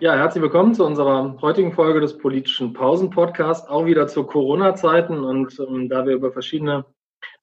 Ja, 0.00 0.16
herzlich 0.16 0.40
willkommen 0.40 0.74
zu 0.74 0.86
unserer 0.86 1.36
heutigen 1.42 1.74
Folge 1.74 2.00
des 2.00 2.16
politischen 2.16 2.72
Pausen-Podcasts, 2.72 3.68
auch 3.68 3.84
wieder 3.84 4.06
zu 4.06 4.24
Corona-Zeiten. 4.24 5.22
Und 5.22 5.60
ähm, 5.60 5.90
da 5.90 6.06
wir 6.06 6.14
über 6.14 6.32
verschiedene 6.32 6.86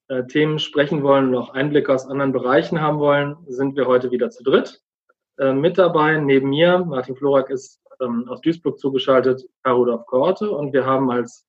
äh, 0.08 0.24
Themen 0.24 0.58
sprechen 0.58 1.04
wollen 1.04 1.28
und 1.28 1.36
auch 1.36 1.54
Einblicke 1.54 1.94
aus 1.94 2.08
anderen 2.08 2.32
Bereichen 2.32 2.80
haben 2.80 2.98
wollen, 2.98 3.36
sind 3.46 3.76
wir 3.76 3.86
heute 3.86 4.10
wieder 4.10 4.30
zu 4.30 4.42
dritt. 4.42 4.82
Äh, 5.38 5.52
mit 5.52 5.78
dabei 5.78 6.18
neben 6.18 6.48
mir, 6.48 6.78
Martin 6.78 7.14
Florak 7.14 7.48
ist 7.48 7.80
ähm, 8.00 8.26
aus 8.28 8.40
Duisburg 8.40 8.80
zugeschaltet, 8.80 9.48
Herr 9.62 9.74
Rudolf 9.74 10.04
Korte. 10.06 10.50
Und 10.50 10.72
wir 10.72 10.84
haben 10.84 11.12
als 11.12 11.46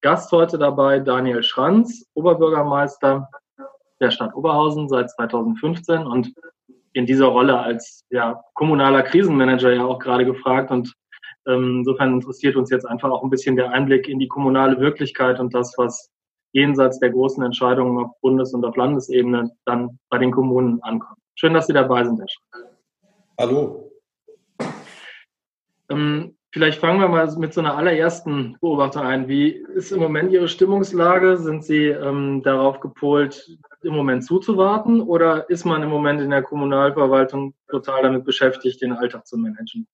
Gast 0.00 0.30
heute 0.30 0.58
dabei 0.58 1.00
Daniel 1.00 1.42
Schranz, 1.42 2.08
Oberbürgermeister 2.14 3.28
der 4.00 4.12
Stadt 4.12 4.32
Oberhausen 4.36 4.88
seit 4.88 5.10
2015 5.10 6.06
und 6.06 6.32
in 6.92 7.06
dieser 7.06 7.26
Rolle 7.26 7.58
als 7.58 8.04
ja, 8.10 8.42
kommunaler 8.54 9.02
Krisenmanager 9.02 9.72
ja 9.72 9.84
auch 9.84 9.98
gerade 9.98 10.24
gefragt. 10.24 10.70
Und 10.70 10.92
ähm, 11.46 11.78
insofern 11.78 12.14
interessiert 12.14 12.56
uns 12.56 12.70
jetzt 12.70 12.86
einfach 12.86 13.10
auch 13.10 13.22
ein 13.22 13.30
bisschen 13.30 13.56
der 13.56 13.70
Einblick 13.70 14.08
in 14.08 14.18
die 14.18 14.28
kommunale 14.28 14.78
Wirklichkeit 14.78 15.40
und 15.40 15.54
das, 15.54 15.74
was 15.76 16.10
jenseits 16.52 16.98
der 17.00 17.10
großen 17.10 17.42
Entscheidungen 17.42 18.04
auf 18.04 18.12
Bundes- 18.20 18.52
und 18.52 18.64
auf 18.64 18.76
Landesebene 18.76 19.50
dann 19.64 19.98
bei 20.10 20.18
den 20.18 20.30
Kommunen 20.30 20.82
ankommt. 20.82 21.18
Schön, 21.34 21.54
dass 21.54 21.66
Sie 21.66 21.72
dabei 21.72 22.04
sind, 22.04 22.18
Herr 22.18 22.28
Schreiber. 22.28 22.76
Hallo. 23.38 23.92
Ähm, 25.88 26.36
vielleicht 26.52 26.78
fangen 26.78 27.00
wir 27.00 27.08
mal 27.08 27.34
mit 27.36 27.54
so 27.54 27.60
einer 27.60 27.76
allerersten 27.76 28.56
Beobachtung 28.60 29.02
ein. 29.02 29.28
Wie 29.28 29.50
ist 29.50 29.90
im 29.90 30.00
Moment 30.00 30.30
Ihre 30.32 30.48
Stimmungslage? 30.48 31.38
Sind 31.38 31.64
Sie 31.64 31.86
ähm, 31.86 32.42
darauf 32.44 32.80
gepolt, 32.80 33.58
im 33.82 33.94
Moment 33.94 34.24
zuzuwarten 34.24 35.00
oder 35.00 35.50
ist 35.50 35.64
man 35.64 35.82
im 35.82 35.88
Moment 35.88 36.20
in 36.20 36.30
der 36.30 36.42
Kommunalverwaltung 36.42 37.54
total 37.68 38.02
damit 38.02 38.24
beschäftigt, 38.24 38.80
den 38.80 38.92
Alltag 38.92 39.26
zu 39.26 39.36
managen? 39.36 39.88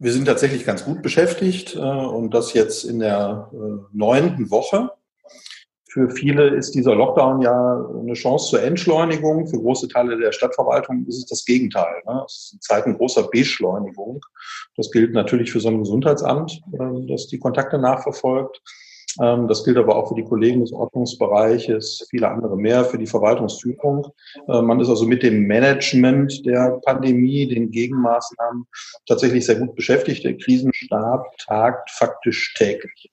Wir 0.00 0.12
sind 0.12 0.26
tatsächlich 0.26 0.64
ganz 0.64 0.84
gut 0.84 1.02
beschäftigt 1.02 1.74
äh, 1.74 1.78
und 1.78 2.32
das 2.32 2.52
jetzt 2.54 2.84
in 2.84 3.00
der 3.00 3.50
äh, 3.52 3.56
neunten 3.92 4.50
Woche. 4.50 4.90
Für 5.90 6.10
viele 6.10 6.48
ist 6.48 6.74
dieser 6.74 6.94
Lockdown 6.94 7.40
ja 7.40 7.86
eine 7.98 8.12
Chance 8.12 8.50
zur 8.50 8.62
Entschleunigung. 8.62 9.46
Für 9.46 9.58
große 9.58 9.88
Teile 9.88 10.18
der 10.18 10.32
Stadtverwaltung 10.32 11.06
ist 11.06 11.18
es 11.18 11.26
das 11.26 11.44
Gegenteil. 11.44 12.02
Ne? 12.06 12.22
Es 12.26 12.50
sind 12.50 12.62
Zeiten 12.62 12.96
großer 12.96 13.28
Beschleunigung. 13.28 14.20
Das 14.76 14.90
gilt 14.90 15.14
natürlich 15.14 15.50
für 15.50 15.60
so 15.60 15.68
ein 15.68 15.78
Gesundheitsamt, 15.78 16.60
äh, 16.72 17.06
das 17.06 17.28
die 17.28 17.38
Kontakte 17.38 17.78
nachverfolgt. 17.78 18.60
Ähm, 19.20 19.48
das 19.48 19.64
gilt 19.64 19.78
aber 19.78 19.96
auch 19.96 20.08
für 20.08 20.14
die 20.14 20.24
Kollegen 20.24 20.60
des 20.60 20.72
Ordnungsbereiches, 20.72 22.06
viele 22.10 22.28
andere 22.28 22.56
mehr, 22.56 22.84
für 22.84 22.98
die 22.98 23.06
Verwaltungsführung. 23.06 24.06
Ähm, 24.48 24.66
man 24.66 24.80
ist 24.80 24.88
also 24.88 25.06
mit 25.06 25.22
dem 25.22 25.46
Management 25.46 26.44
der 26.44 26.80
Pandemie, 26.84 27.48
den 27.48 27.70
Gegenmaßnahmen 27.70 28.66
tatsächlich 29.06 29.46
sehr 29.46 29.56
gut 29.56 29.74
beschäftigt. 29.74 30.24
Der 30.24 30.36
Krisenstab 30.36 31.26
tagt 31.38 31.90
faktisch 31.90 32.54
täglich. 32.54 33.10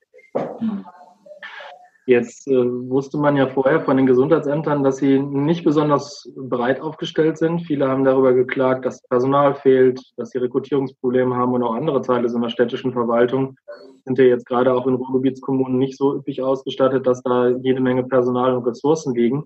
Jetzt 2.08 2.48
äh, 2.48 2.54
wusste 2.54 3.18
man 3.18 3.36
ja 3.36 3.48
vorher 3.48 3.82
von 3.82 3.98
den 3.98 4.06
Gesundheitsämtern, 4.06 4.84
dass 4.84 4.98
sie 4.98 5.20
nicht 5.20 5.64
besonders 5.64 6.32
breit 6.36 6.80
aufgestellt 6.80 7.38
sind. 7.38 7.62
Viele 7.62 7.88
haben 7.88 8.04
darüber 8.04 8.34
geklagt, 8.34 8.86
dass 8.86 9.02
Personal 9.08 9.56
fehlt, 9.56 10.00
dass 10.18 10.30
sie 10.30 10.38
Rekrutierungsprobleme 10.38 11.36
haben 11.36 11.54
und 11.54 11.64
auch 11.64 11.74
andere 11.74 12.02
Teile 12.02 12.30
so 12.30 12.38
einer 12.38 12.50
städtischen 12.50 12.94
Verwaltung 12.94 13.58
sind 14.06 14.20
ja 14.20 14.26
jetzt 14.26 14.46
gerade 14.46 14.74
auch 14.74 14.86
in 14.88 14.96
Ruhrgebietskommunen 14.96 15.78
nicht 15.80 15.98
so 15.98 16.16
üppig 16.16 16.42
ausgestattet, 16.42 17.08
dass 17.08 17.24
da 17.24 17.50
jede 17.50 17.82
Menge 17.82 18.04
Personal 18.04 18.56
und 18.56 18.66
Ressourcen 18.68 19.16
liegen. 19.16 19.46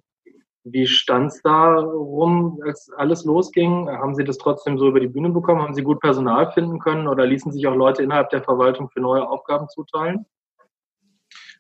Wie 0.66 0.86
stand 0.86 1.32
es 1.32 1.42
da 1.42 1.80
rum, 1.80 2.60
als 2.66 2.92
alles 2.98 3.24
losging? 3.24 3.90
Haben 3.90 4.16
Sie 4.16 4.26
das 4.26 4.38
trotzdem 4.38 4.78
so 4.78 4.90
über 4.90 5.00
die 5.00 5.08
Bühne 5.08 5.30
bekommen? 5.30 5.62
Haben 5.62 5.74
Sie 5.74 5.82
gut 5.84 6.02
Personal 6.02 6.52
finden 6.52 6.80
können 6.80 7.08
oder 7.08 7.26
ließen 7.26 7.54
sich 7.54 7.66
auch 7.68 7.76
Leute 7.76 8.04
innerhalb 8.04 8.30
der 8.30 8.44
Verwaltung 8.44 8.90
für 8.90 9.00
neue 9.00 9.28
Aufgaben 9.28 9.70
zuteilen? 9.70 10.26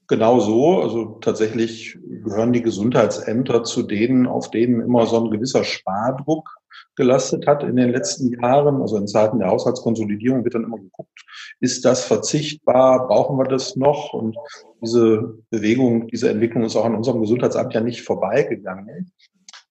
Genau 0.09 0.39
so. 0.39 0.81
Also 0.81 1.05
tatsächlich 1.21 1.97
gehören 2.23 2.51
die 2.51 2.63
Gesundheitsämter 2.63 3.63
zu 3.63 3.83
denen, 3.83 4.25
auf 4.25 4.49
denen 4.49 4.81
immer 4.81 5.05
so 5.05 5.23
ein 5.23 5.29
gewisser 5.29 5.63
Spardruck 5.63 6.49
gelastet 6.95 7.45
hat 7.45 7.63
in 7.63 7.75
den 7.75 7.91
letzten 7.91 8.33
Jahren. 8.41 8.81
Also 8.81 8.97
in 8.97 9.07
Zeiten 9.07 9.37
der 9.37 9.49
Haushaltskonsolidierung 9.49 10.43
wird 10.43 10.55
dann 10.55 10.63
immer 10.63 10.79
geguckt, 10.79 11.11
ist 11.59 11.85
das 11.85 12.05
verzichtbar, 12.05 13.07
brauchen 13.07 13.37
wir 13.37 13.45
das 13.45 13.75
noch? 13.75 14.13
Und 14.13 14.35
diese 14.81 15.37
Bewegung, 15.51 16.07
diese 16.07 16.29
Entwicklung 16.29 16.63
ist 16.63 16.75
auch 16.75 16.85
an 16.85 16.95
unserem 16.95 17.21
Gesundheitsamt 17.21 17.75
ja 17.75 17.81
nicht 17.81 18.01
vorbeigegangen. 18.01 19.11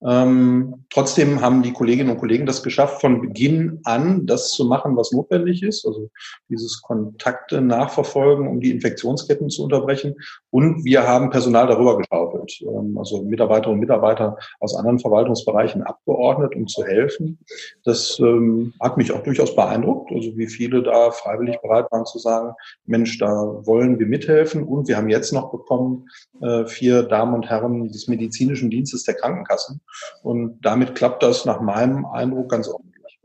Ähm, 0.06 0.84
trotzdem 0.90 1.40
haben 1.40 1.62
die 1.62 1.72
Kolleginnen 1.72 2.10
und 2.10 2.18
Kollegen 2.18 2.46
das 2.46 2.62
geschafft, 2.62 3.00
von 3.00 3.20
Beginn 3.20 3.80
an 3.82 4.26
das 4.26 4.50
zu 4.50 4.64
machen, 4.64 4.96
was 4.96 5.10
notwendig 5.10 5.62
ist, 5.62 5.84
also 5.86 6.08
dieses 6.48 6.82
Kontakte 6.82 7.60
nachverfolgen, 7.60 8.46
um 8.46 8.60
die 8.60 8.70
Infektionsketten 8.70 9.50
zu 9.50 9.64
unterbrechen. 9.64 10.14
Und 10.50 10.84
wir 10.84 11.06
haben 11.06 11.30
Personal 11.30 11.66
darüber 11.66 11.98
geschaufelt, 11.98 12.60
ähm, 12.62 12.96
also 12.96 13.24
Mitarbeiterinnen 13.24 13.74
und 13.74 13.80
Mitarbeiter 13.80 14.38
aus 14.60 14.76
anderen 14.76 15.00
Verwaltungsbereichen 15.00 15.82
abgeordnet, 15.82 16.54
um 16.54 16.68
zu 16.68 16.84
helfen. 16.84 17.38
Das 17.84 18.20
ähm, 18.20 18.74
hat 18.80 18.96
mich 18.98 19.12
auch 19.12 19.24
durchaus 19.24 19.56
beeindruckt, 19.56 20.12
also 20.12 20.36
wie 20.36 20.46
viele 20.46 20.82
da 20.82 21.10
freiwillig 21.10 21.60
bereit 21.60 21.90
waren 21.90 22.06
zu 22.06 22.18
sagen, 22.18 22.52
Mensch, 22.86 23.18
da 23.18 23.28
wollen 23.64 23.98
wir 23.98 24.06
mithelfen. 24.06 24.62
Und 24.62 24.86
wir 24.86 24.96
haben 24.96 25.08
jetzt 25.08 25.32
noch 25.32 25.50
bekommen, 25.50 26.08
äh, 26.40 26.66
vier 26.66 27.02
Damen 27.02 27.34
und 27.34 27.48
Herren 27.48 27.88
des 27.88 28.06
medizinischen 28.06 28.70
Dienstes 28.70 29.02
der 29.02 29.14
Krankenkassen, 29.14 29.80
und 30.22 30.60
damit 30.62 30.94
klappt 30.94 31.22
das 31.22 31.44
nach 31.44 31.60
meinem 31.60 32.06
Eindruck 32.06 32.50
ganz 32.50 32.68
ordentlich. 32.68 33.20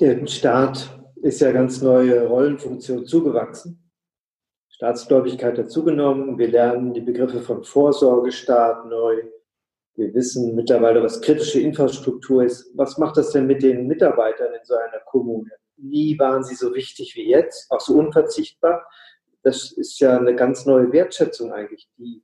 Der 0.00 0.26
Staat 0.26 0.98
ist 1.22 1.40
ja 1.40 1.52
ganz 1.52 1.82
neue 1.82 2.26
Rollenfunktion 2.26 3.06
zugewachsen. 3.06 3.90
Staatsgläubigkeit 4.68 5.58
hat 5.58 5.70
zugenommen. 5.70 6.38
Wir 6.38 6.48
lernen 6.48 6.94
die 6.94 7.02
Begriffe 7.02 7.40
von 7.40 7.62
Vorsorgestaat 7.62 8.86
neu. 8.86 9.22
Wir 9.94 10.14
wissen 10.14 10.54
mittlerweile, 10.54 11.02
was 11.02 11.20
kritische 11.20 11.60
Infrastruktur 11.60 12.44
ist. 12.44 12.70
Was 12.74 12.96
macht 12.96 13.18
das 13.18 13.32
denn 13.32 13.46
mit 13.46 13.62
den 13.62 13.86
Mitarbeitern 13.86 14.54
in 14.54 14.64
so 14.64 14.74
einer 14.74 15.00
Kommune? 15.04 15.50
Nie 15.76 16.18
waren 16.18 16.42
sie 16.42 16.54
so 16.54 16.74
wichtig 16.74 17.14
wie 17.16 17.28
jetzt, 17.28 17.70
auch 17.70 17.80
so 17.80 17.94
unverzichtbar. 17.94 18.86
Das 19.42 19.72
ist 19.72 20.00
ja 20.00 20.16
eine 20.16 20.34
ganz 20.34 20.64
neue 20.64 20.90
Wertschätzung 20.92 21.52
eigentlich, 21.52 21.88
die 21.98 22.22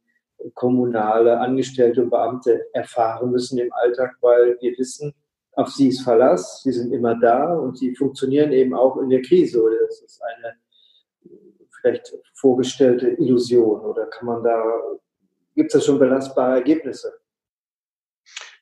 kommunale 0.54 1.38
Angestellte 1.40 2.02
und 2.02 2.10
Beamte 2.10 2.66
erfahren 2.72 3.30
müssen 3.30 3.58
im 3.58 3.72
Alltag, 3.72 4.16
weil 4.20 4.56
wir 4.60 4.76
wissen, 4.78 5.14
auf 5.52 5.68
sie 5.68 5.88
ist 5.88 6.02
Verlass, 6.02 6.62
sie 6.62 6.72
sind 6.72 6.92
immer 6.92 7.18
da 7.18 7.54
und 7.54 7.78
sie 7.78 7.94
funktionieren 7.96 8.52
eben 8.52 8.74
auch 8.74 8.98
in 8.98 9.08
der 9.08 9.22
Krise. 9.22 9.62
Oder 9.62 9.76
das 9.86 10.02
ist 10.02 10.20
eine 10.22 10.54
vielleicht 11.80 12.14
vorgestellte 12.34 13.08
Illusion 13.08 13.80
oder 13.80 14.06
kann 14.06 14.26
man 14.26 14.42
da, 14.42 14.62
gibt 15.54 15.74
es 15.74 15.80
da 15.80 15.86
schon 15.86 15.98
belastbare 15.98 16.56
Ergebnisse? 16.56 17.12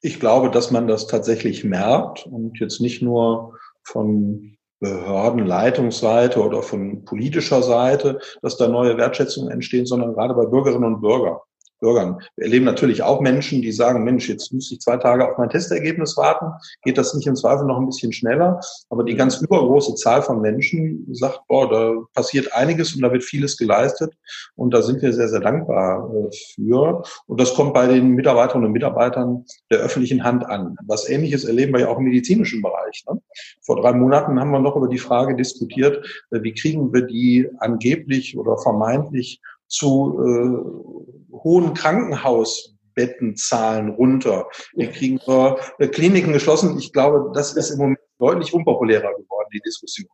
Ich 0.03 0.21
glaube, 0.21 0.51
dass 0.51 0.71
man 0.71 0.87
das 0.87 1.07
tatsächlich 1.07 1.65
merkt 1.65 2.27
und 2.27 2.61
jetzt 2.61 2.81
nicht 2.81 3.03
nur 3.03 3.59
von 3.83 4.57
Behördenleitungsseite 4.81 6.41
oder 6.41 6.63
von 6.63 7.05
politischer 7.07 7.63
Seite, 7.63 8.21
dass 8.43 8.59
da 8.59 8.69
neue 8.69 8.99
Wertschätzungen 8.99 9.51
entstehen, 9.51 9.87
sondern 9.87 10.13
gerade 10.13 10.35
bei 10.35 10.45
Bürgerinnen 10.45 10.85
und 10.85 11.01
Bürgern. 11.01 11.39
Bürgern. 11.85 12.19
Wir 12.37 12.47
erleben 12.47 12.65
natürlich 12.65 13.03
auch 13.03 13.21
Menschen, 13.21 13.61
die 13.61 13.71
sagen, 13.71 14.05
Mensch, 14.05 14.27
jetzt 14.29 14.53
muss 14.55 14.73
ich 14.73 14.81
zwei 14.81 14.97
Tage 14.97 15.31
auf 15.31 15.37
mein 15.37 15.51
Testergebnis 15.51 16.17
warten. 16.17 16.47
Geht 16.83 16.97
das 16.97 17.13
nicht 17.15 17.27
im 17.27 17.37
Zweifel 17.37 17.67
noch 17.67 17.79
ein 17.79 17.85
bisschen 17.85 18.11
schneller? 18.13 18.59
Aber 18.89 19.05
die 19.05 19.15
ganz 19.15 19.43
übergroße 19.43 19.95
Zahl 19.97 20.23
von 20.23 20.41
Menschen 20.41 21.07
sagt, 21.13 21.41
boah, 21.47 21.69
da 21.69 21.95
passiert 22.15 22.55
einiges 22.55 22.95
und 22.95 23.03
da 23.03 23.13
wird 23.13 23.23
vieles 23.23 23.59
geleistet. 23.59 24.15
Und 24.57 24.73
da 24.73 24.81
sind 24.81 25.03
wir 25.03 25.13
sehr, 25.13 25.29
sehr 25.29 25.41
dankbar 25.41 26.11
äh, 26.11 26.35
für. 26.55 27.03
Und 27.27 27.39
das 27.39 27.55
kommt 27.55 27.75
bei 27.75 27.87
den 27.87 28.13
Mitarbeiterinnen 28.13 28.67
und 28.67 28.73
Mitarbeitern 28.73 29.45
der 29.71 29.81
öffentlichen 29.81 30.25
Hand 30.25 30.47
an. 30.47 30.77
Was 30.87 31.09
Ähnliches 31.09 31.45
erleben 31.45 31.75
wir 31.75 31.81
ja 31.81 31.89
auch 31.89 31.99
im 31.99 32.05
medizinischen 32.05 32.63
Bereich. 32.63 33.05
Ne? 33.11 33.21
Vor 33.61 33.77
drei 33.77 33.93
Monaten 33.93 34.41
haben 34.41 34.51
wir 34.51 34.59
noch 34.59 34.77
über 34.77 34.89
die 34.89 34.99
Frage 34.99 35.37
diskutiert, 35.37 36.07
äh, 36.31 36.43
wie 36.43 36.55
kriegen 36.55 36.95
wir 36.95 37.03
die 37.03 37.51
angeblich 37.59 38.39
oder 38.39 38.57
vermeintlich 38.57 39.43
zu 39.75 40.19
äh, 40.21 41.35
hohen 41.37 41.75
Krankenhausbettenzahlen 41.75 43.91
runter. 43.91 44.47
Wir 44.75 44.91
kriegen 44.91 45.21
äh, 45.27 45.55
Kliniken 45.89 46.33
geschlossen. 46.33 46.79
Ich 46.79 46.93
glaube, 46.93 47.33
das 47.35 47.57
ist 47.57 47.71
im 47.71 47.79
Moment 47.79 47.99
deutlich 48.19 48.55
unpopulärer 48.55 49.13
geworden, 49.13 49.49
die 49.53 49.61
Diskussion. 49.61 50.09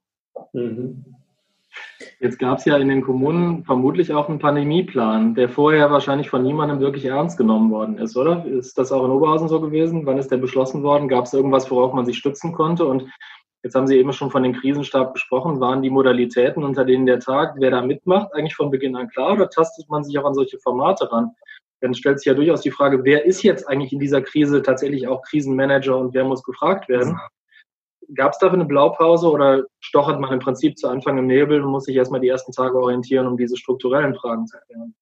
Mhm. 0.52 1.04
Jetzt 2.18 2.38
gab 2.38 2.58
es 2.58 2.64
ja 2.64 2.76
in 2.76 2.88
den 2.88 3.02
Kommunen 3.02 3.64
vermutlich 3.64 4.12
auch 4.12 4.28
einen 4.28 4.40
Pandemieplan, 4.40 5.34
der 5.34 5.48
vorher 5.48 5.90
wahrscheinlich 5.90 6.28
von 6.28 6.42
niemandem 6.42 6.80
wirklich 6.80 7.04
ernst 7.04 7.38
genommen 7.38 7.70
worden 7.70 7.98
ist, 7.98 8.16
oder? 8.16 8.44
Ist 8.44 8.76
das 8.76 8.92
auch 8.92 9.04
in 9.04 9.10
Oberhausen 9.10 9.48
so 9.48 9.60
gewesen? 9.60 10.04
Wann 10.06 10.18
ist 10.18 10.30
der 10.30 10.38
beschlossen 10.38 10.82
worden? 10.82 11.08
Gab 11.08 11.26
es 11.26 11.32
irgendwas, 11.32 11.70
worauf 11.70 11.94
man 11.94 12.04
sich 12.04 12.18
stützen 12.18 12.52
konnte? 12.52 12.86
Und 12.86 13.06
Jetzt 13.62 13.74
haben 13.74 13.86
Sie 13.86 13.98
eben 13.98 14.12
schon 14.12 14.30
von 14.30 14.42
den 14.42 14.54
Krisenstab 14.54 15.12
gesprochen. 15.12 15.60
Waren 15.60 15.82
die 15.82 15.90
Modalitäten, 15.90 16.64
unter 16.64 16.84
denen 16.84 17.04
der 17.04 17.20
Tag, 17.20 17.56
wer 17.58 17.70
da 17.70 17.82
mitmacht, 17.82 18.32
eigentlich 18.34 18.56
von 18.56 18.70
Beginn 18.70 18.96
an 18.96 19.08
klar 19.08 19.34
oder 19.34 19.50
tastet 19.50 19.88
man 19.90 20.02
sich 20.02 20.18
auch 20.18 20.24
an 20.24 20.34
solche 20.34 20.58
Formate 20.58 21.10
ran? 21.12 21.32
Dann 21.82 21.94
stellt 21.94 22.18
sich 22.18 22.26
ja 22.26 22.34
durchaus 22.34 22.62
die 22.62 22.70
Frage, 22.70 23.04
wer 23.04 23.24
ist 23.24 23.42
jetzt 23.42 23.68
eigentlich 23.68 23.92
in 23.92 23.98
dieser 23.98 24.22
Krise 24.22 24.62
tatsächlich 24.62 25.08
auch 25.08 25.22
Krisenmanager 25.22 25.96
und 25.96 26.14
wer 26.14 26.24
muss 26.24 26.42
gefragt 26.42 26.88
werden? 26.88 27.18
Gab 28.14 28.32
es 28.32 28.38
dafür 28.38 28.54
eine 28.54 28.64
Blaupause 28.64 29.30
oder 29.30 29.64
stochert 29.80 30.20
man 30.20 30.32
im 30.32 30.40
Prinzip 30.40 30.76
zu 30.76 30.88
Anfang 30.88 31.18
im 31.18 31.26
Nebel 31.26 31.62
und 31.62 31.70
muss 31.70 31.84
sich 31.84 31.96
erstmal 31.96 32.20
die 32.20 32.28
ersten 32.28 32.52
Tage 32.52 32.76
orientieren, 32.76 33.26
um 33.26 33.36
diese 33.36 33.56
strukturellen 33.56 34.14
Fragen 34.14 34.46
zu 34.46 34.56
erklären? 34.56 34.94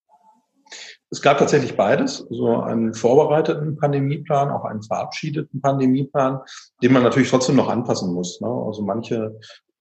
Es 1.11 1.23
gab 1.23 1.39
tatsächlich 1.39 1.77
beides, 1.77 2.27
so 2.29 2.61
einen 2.61 2.93
vorbereiteten 2.93 3.77
Pandemieplan, 3.77 4.51
auch 4.51 4.65
einen 4.65 4.83
verabschiedeten 4.83 5.61
Pandemieplan, 5.61 6.41
den 6.83 6.93
man 6.93 7.03
natürlich 7.03 7.31
trotzdem 7.31 7.57
noch 7.57 7.69
anpassen 7.69 8.13
muss. 8.13 8.41
Ne? 8.43 8.49
Also 8.49 8.83
manche 8.83 9.39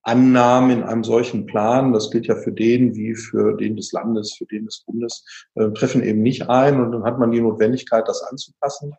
Annahmen 0.08 0.70
in 0.70 0.82
einem 0.84 1.04
solchen 1.04 1.44
Plan, 1.44 1.92
das 1.92 2.10
gilt 2.10 2.28
ja 2.28 2.36
für 2.36 2.52
den 2.52 2.94
wie 2.94 3.14
für 3.14 3.54
den 3.56 3.76
des 3.76 3.92
Landes, 3.92 4.32
für 4.32 4.46
den 4.46 4.64
des 4.64 4.82
Bundes, 4.86 5.22
äh, 5.54 5.68
treffen 5.72 6.02
eben 6.02 6.22
nicht 6.22 6.48
ein 6.48 6.80
und 6.80 6.92
dann 6.92 7.04
hat 7.04 7.18
man 7.18 7.30
die 7.30 7.42
Notwendigkeit, 7.42 8.08
das 8.08 8.22
anzupassen. 8.22 8.94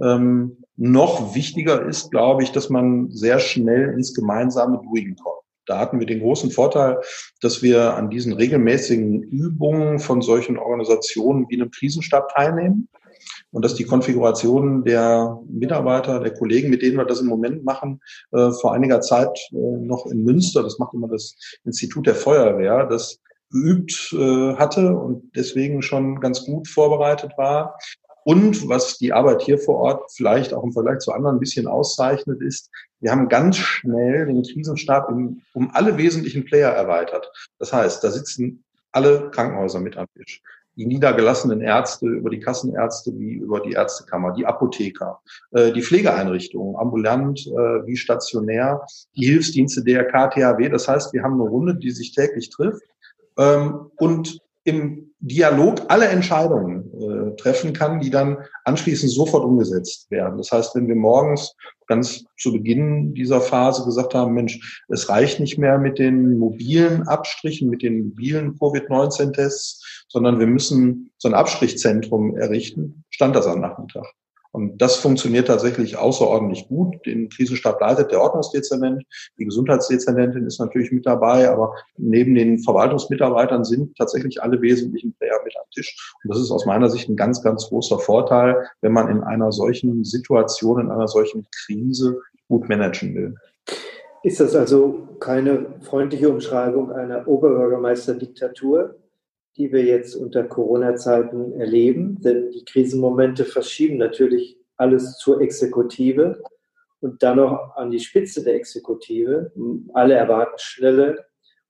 Ähm, 0.00 0.64
noch 0.76 1.34
wichtiger 1.34 1.84
ist, 1.84 2.10
glaube 2.10 2.44
ich, 2.44 2.52
dass 2.52 2.70
man 2.70 3.10
sehr 3.10 3.40
schnell 3.40 3.90
ins 3.90 4.14
gemeinsame 4.14 4.80
Doing 4.82 5.16
kommt. 5.16 5.43
Da 5.66 5.78
hatten 5.78 5.98
wir 5.98 6.06
den 6.06 6.20
großen 6.20 6.50
Vorteil, 6.50 7.00
dass 7.40 7.62
wir 7.62 7.94
an 7.94 8.10
diesen 8.10 8.32
regelmäßigen 8.32 9.22
Übungen 9.22 9.98
von 9.98 10.22
solchen 10.22 10.58
Organisationen 10.58 11.46
wie 11.48 11.54
einem 11.54 11.70
Krisenstab 11.70 12.34
teilnehmen 12.34 12.88
und 13.50 13.64
dass 13.64 13.74
die 13.74 13.84
Konfiguration 13.84 14.84
der 14.84 15.38
Mitarbeiter, 15.48 16.20
der 16.20 16.34
Kollegen, 16.34 16.70
mit 16.70 16.82
denen 16.82 16.96
wir 16.96 17.04
das 17.04 17.20
im 17.20 17.28
Moment 17.28 17.64
machen, 17.64 18.00
äh, 18.32 18.50
vor 18.50 18.74
einiger 18.74 19.00
Zeit 19.00 19.38
äh, 19.52 19.56
noch 19.56 20.06
in 20.06 20.24
Münster, 20.24 20.62
das 20.62 20.78
macht 20.78 20.94
immer 20.94 21.08
das 21.08 21.36
Institut 21.64 22.06
der 22.06 22.14
Feuerwehr, 22.14 22.86
das 22.86 23.20
geübt 23.50 24.12
äh, 24.12 24.54
hatte 24.56 24.96
und 24.96 25.30
deswegen 25.36 25.82
schon 25.82 26.20
ganz 26.20 26.44
gut 26.44 26.66
vorbereitet 26.66 27.32
war. 27.36 27.78
Und 28.24 28.68
was 28.68 28.98
die 28.98 29.12
Arbeit 29.12 29.42
hier 29.42 29.58
vor 29.58 29.76
Ort 29.76 30.10
vielleicht 30.12 30.54
auch 30.54 30.64
im 30.64 30.72
Vergleich 30.72 31.00
zu 31.00 31.12
anderen 31.12 31.36
ein 31.36 31.40
bisschen 31.40 31.66
auszeichnet, 31.66 32.40
ist, 32.40 32.70
wir 33.00 33.10
haben 33.10 33.28
ganz 33.28 33.58
schnell 33.58 34.26
den 34.26 34.42
Krisenstab 34.42 35.10
um, 35.10 35.42
um 35.52 35.70
alle 35.74 35.98
wesentlichen 35.98 36.44
Player 36.44 36.70
erweitert. 36.70 37.30
Das 37.58 37.72
heißt, 37.72 38.02
da 38.02 38.10
sitzen 38.10 38.64
alle 38.92 39.30
Krankenhäuser 39.30 39.80
mit 39.80 39.96
am 39.96 40.06
Tisch. 40.16 40.40
Die 40.76 40.86
niedergelassenen 40.86 41.60
Ärzte 41.60 42.06
über 42.06 42.30
die 42.30 42.40
Kassenärzte 42.40 43.12
wie 43.16 43.34
über 43.34 43.60
die 43.60 43.72
Ärztekammer, 43.72 44.32
die 44.32 44.46
Apotheker, 44.46 45.20
äh, 45.52 45.70
die 45.70 45.82
Pflegeeinrichtungen, 45.82 46.76
ambulant 46.76 47.46
äh, 47.46 47.86
wie 47.86 47.96
stationär, 47.96 48.84
die 49.14 49.26
Hilfsdienste 49.26 49.84
DRK, 49.84 50.30
THW. 50.30 50.68
Das 50.70 50.88
heißt, 50.88 51.12
wir 51.12 51.22
haben 51.22 51.34
eine 51.34 51.48
Runde, 51.48 51.76
die 51.76 51.90
sich 51.90 52.12
täglich 52.12 52.50
trifft 52.50 52.82
ähm, 53.38 53.90
und 53.96 54.40
im 54.64 55.13
Dialog 55.26 55.80
alle 55.88 56.08
Entscheidungen 56.08 56.90
äh, 57.00 57.36
treffen 57.36 57.72
kann, 57.72 58.00
die 58.00 58.10
dann 58.10 58.36
anschließend 58.64 59.10
sofort 59.10 59.42
umgesetzt 59.42 60.10
werden. 60.10 60.36
Das 60.36 60.52
heißt, 60.52 60.74
wenn 60.74 60.86
wir 60.86 60.96
morgens 60.96 61.56
ganz 61.86 62.24
zu 62.38 62.52
Beginn 62.52 63.14
dieser 63.14 63.40
Phase 63.40 63.86
gesagt 63.86 64.14
haben, 64.14 64.34
Mensch, 64.34 64.84
es 64.88 65.08
reicht 65.08 65.40
nicht 65.40 65.56
mehr 65.56 65.78
mit 65.78 65.98
den 65.98 66.36
mobilen 66.38 67.08
Abstrichen, 67.08 67.70
mit 67.70 67.82
den 67.82 68.08
mobilen 68.08 68.58
Covid-19-Tests, 68.58 70.04
sondern 70.08 70.38
wir 70.38 70.46
müssen 70.46 71.10
so 71.16 71.28
ein 71.28 71.34
Abstrichzentrum 71.34 72.36
errichten, 72.36 73.04
stand 73.08 73.34
das 73.34 73.46
am 73.46 73.62
Nachmittag. 73.62 74.06
Und 74.54 74.80
das 74.80 74.94
funktioniert 74.94 75.48
tatsächlich 75.48 75.96
außerordentlich 75.96 76.68
gut. 76.68 77.04
Den 77.06 77.28
Krisenstab 77.28 77.80
leitet 77.80 78.12
der 78.12 78.20
Ordnungsdezernent. 78.20 79.02
Die 79.36 79.46
Gesundheitsdezernentin 79.46 80.46
ist 80.46 80.60
natürlich 80.60 80.92
mit 80.92 81.04
dabei, 81.06 81.50
aber 81.50 81.74
neben 81.96 82.36
den 82.36 82.60
Verwaltungsmitarbeitern 82.60 83.64
sind 83.64 83.96
tatsächlich 83.96 84.40
alle 84.40 84.62
wesentlichen 84.62 85.12
Player 85.14 85.40
mit 85.44 85.56
am 85.56 85.68
Tisch. 85.74 86.14
Und 86.22 86.32
das 86.32 86.40
ist 86.40 86.52
aus 86.52 86.66
meiner 86.66 86.88
Sicht 86.88 87.08
ein 87.08 87.16
ganz, 87.16 87.42
ganz 87.42 87.68
großer 87.68 87.98
Vorteil, 87.98 88.68
wenn 88.80 88.92
man 88.92 89.08
in 89.08 89.24
einer 89.24 89.50
solchen 89.50 90.04
Situation, 90.04 90.82
in 90.82 90.90
einer 90.92 91.08
solchen 91.08 91.48
Krise 91.64 92.20
gut 92.46 92.68
managen 92.68 93.12
will. 93.16 93.34
Ist 94.22 94.38
das 94.38 94.54
also 94.54 95.08
keine 95.18 95.66
freundliche 95.80 96.28
Umschreibung 96.28 96.92
einer 96.92 97.26
Oberbürgermeisterdiktatur? 97.26 98.94
Die 99.56 99.72
wir 99.72 99.84
jetzt 99.84 100.16
unter 100.16 100.44
Corona-Zeiten 100.44 101.52
erleben. 101.52 102.20
Denn 102.20 102.50
die 102.50 102.64
Krisenmomente 102.64 103.44
verschieben 103.44 103.98
natürlich 103.98 104.58
alles 104.76 105.18
zur 105.18 105.40
Exekutive 105.40 106.42
und 107.00 107.22
dann 107.22 107.36
noch 107.36 107.76
an 107.76 107.90
die 107.90 108.00
Spitze 108.00 108.42
der 108.42 108.54
Exekutive. 108.54 109.52
Alle 109.92 110.14
erwarten 110.14 110.58
schnelle 110.58 111.26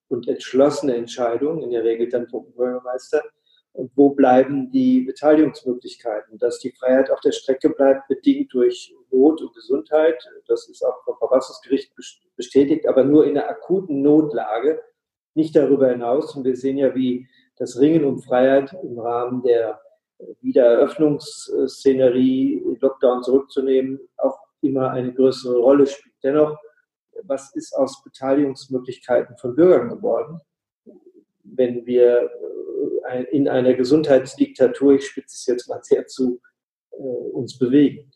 und 0.09 0.29
entschlossene 0.29 0.95
Entscheidungen, 0.95 1.63
in 1.63 1.71
der 1.71 1.85
Regel 1.85 2.09
dann 2.09 2.29
vom 2.29 2.53
Bürgermeister. 2.53 3.23
Und 3.73 3.91
wo 3.97 4.11
bleiben 4.11 4.71
die 4.71 5.01
Beteiligungsmöglichkeiten? 5.01 6.39
Dass 6.39 6.61
die 6.61 6.71
Freiheit 6.71 7.11
auf 7.11 7.21
der 7.21 7.33
Strecke 7.33 7.71
bleibt, 7.71 8.07
bedingt 8.07 8.55
durch 8.55 8.95
Not 9.11 9.43
und 9.43 9.53
Gesundheit. 9.53 10.23
Das 10.47 10.69
ist 10.69 10.85
auch 10.85 11.03
vom 11.05 11.17
Verfassungsgericht 11.19 11.93
bestätigt, 12.37 12.87
aber 12.87 13.03
nur 13.03 13.27
in 13.27 13.37
einer 13.37 13.49
akuten 13.49 14.01
Notlage, 14.03 14.81
nicht 15.35 15.57
darüber 15.57 15.91
hinaus. 15.91 16.37
Und 16.37 16.45
wir 16.45 16.57
sehen 16.57 16.79
ja, 16.79 16.95
wie 16.95 17.27
das 17.57 17.79
Ringen 17.79 18.05
um 18.05 18.21
Freiheit 18.21 18.75
im 18.83 18.99
Rahmen 18.99 19.43
der 19.43 19.81
Wiedereröffnungsszenerie, 20.41 22.63
Lockdown 22.81 23.23
zurückzunehmen, 23.23 24.01
auch 24.17 24.39
immer 24.61 24.91
eine 24.91 25.13
größere 25.13 25.59
Rolle 25.59 25.87
spielt. 25.87 26.15
Dennoch, 26.23 26.57
was 27.23 27.55
ist 27.55 27.75
aus 27.75 28.03
Beteiligungsmöglichkeiten 28.03 29.37
von 29.37 29.55
Bürgern 29.55 29.89
geworden, 29.89 30.41
wenn 31.43 31.87
wir 31.87 32.31
äh, 33.09 33.25
in 33.25 33.49
einer 33.49 33.75
Gesundheitsdiktatur, 33.75 34.95
ich 34.95 35.07
spitze 35.07 35.37
es 35.37 35.47
jetzt 35.47 35.69
mal 35.69 35.83
sehr 35.83 36.07
zu, 36.07 36.41
äh, 36.93 36.97
uns 36.97 37.59
bewegen? 37.59 38.11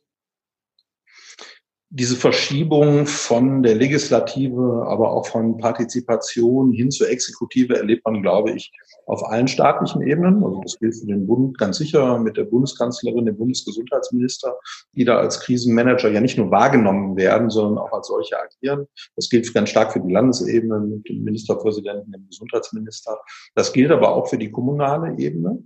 diese 1.91 2.17
Verschiebung 2.17 3.07
von 3.07 3.63
der 3.63 3.75
Legislative, 3.75 4.85
aber 4.87 5.11
auch 5.11 5.27
von 5.27 5.57
Partizipation 5.57 6.73
hin 6.73 6.91
zur 6.91 7.09
Exekutive 7.09 7.77
erlebt 7.77 8.05
man, 8.05 8.23
glaube 8.23 8.53
ich, 8.53 8.71
auf 9.09 9.25
allen 9.25 9.49
staatlichen 9.49 10.03
Ebenen. 10.03 10.45
Also 10.45 10.61
das 10.63 10.79
gilt 10.79 10.95
für 10.95 11.07
den 11.07 11.27
Bund 11.27 11.59
ganz 11.59 11.79
sicher 11.79 12.19
mit 12.19 12.37
der 12.37 12.45
Bundeskanzlerin, 12.45 13.25
dem 13.25 13.37
Bundesgesundheitsminister, 13.37 14.57
die 14.93 15.05
da 15.05 15.19
als 15.19 15.41
Krisenmanager 15.41 16.11
ja 16.11 16.21
nicht 16.21 16.37
nur 16.37 16.51
wahrgenommen 16.51 17.17
werden, 17.17 17.49
sondern 17.49 17.79
auch 17.79 17.93
als 17.93 18.09
solche 18.09 18.37
agieren. 18.39 18.87
Das 19.17 19.31
gilt 19.31 19.53
ganz 19.55 19.71
stark 19.71 19.93
für 19.93 20.01
die 20.01 20.13
Landesebene 20.13 20.79
mit 20.81 21.09
dem 21.09 21.25
Ministerpräsidenten, 21.25 22.13
dem 22.13 22.27
Gesundheitsminister. 22.29 23.19
Das 23.55 23.73
gilt 23.73 23.91
aber 23.91 24.15
auch 24.15 24.29
für 24.29 24.39
die 24.39 24.51
kommunale 24.51 25.19
Ebene. 25.19 25.63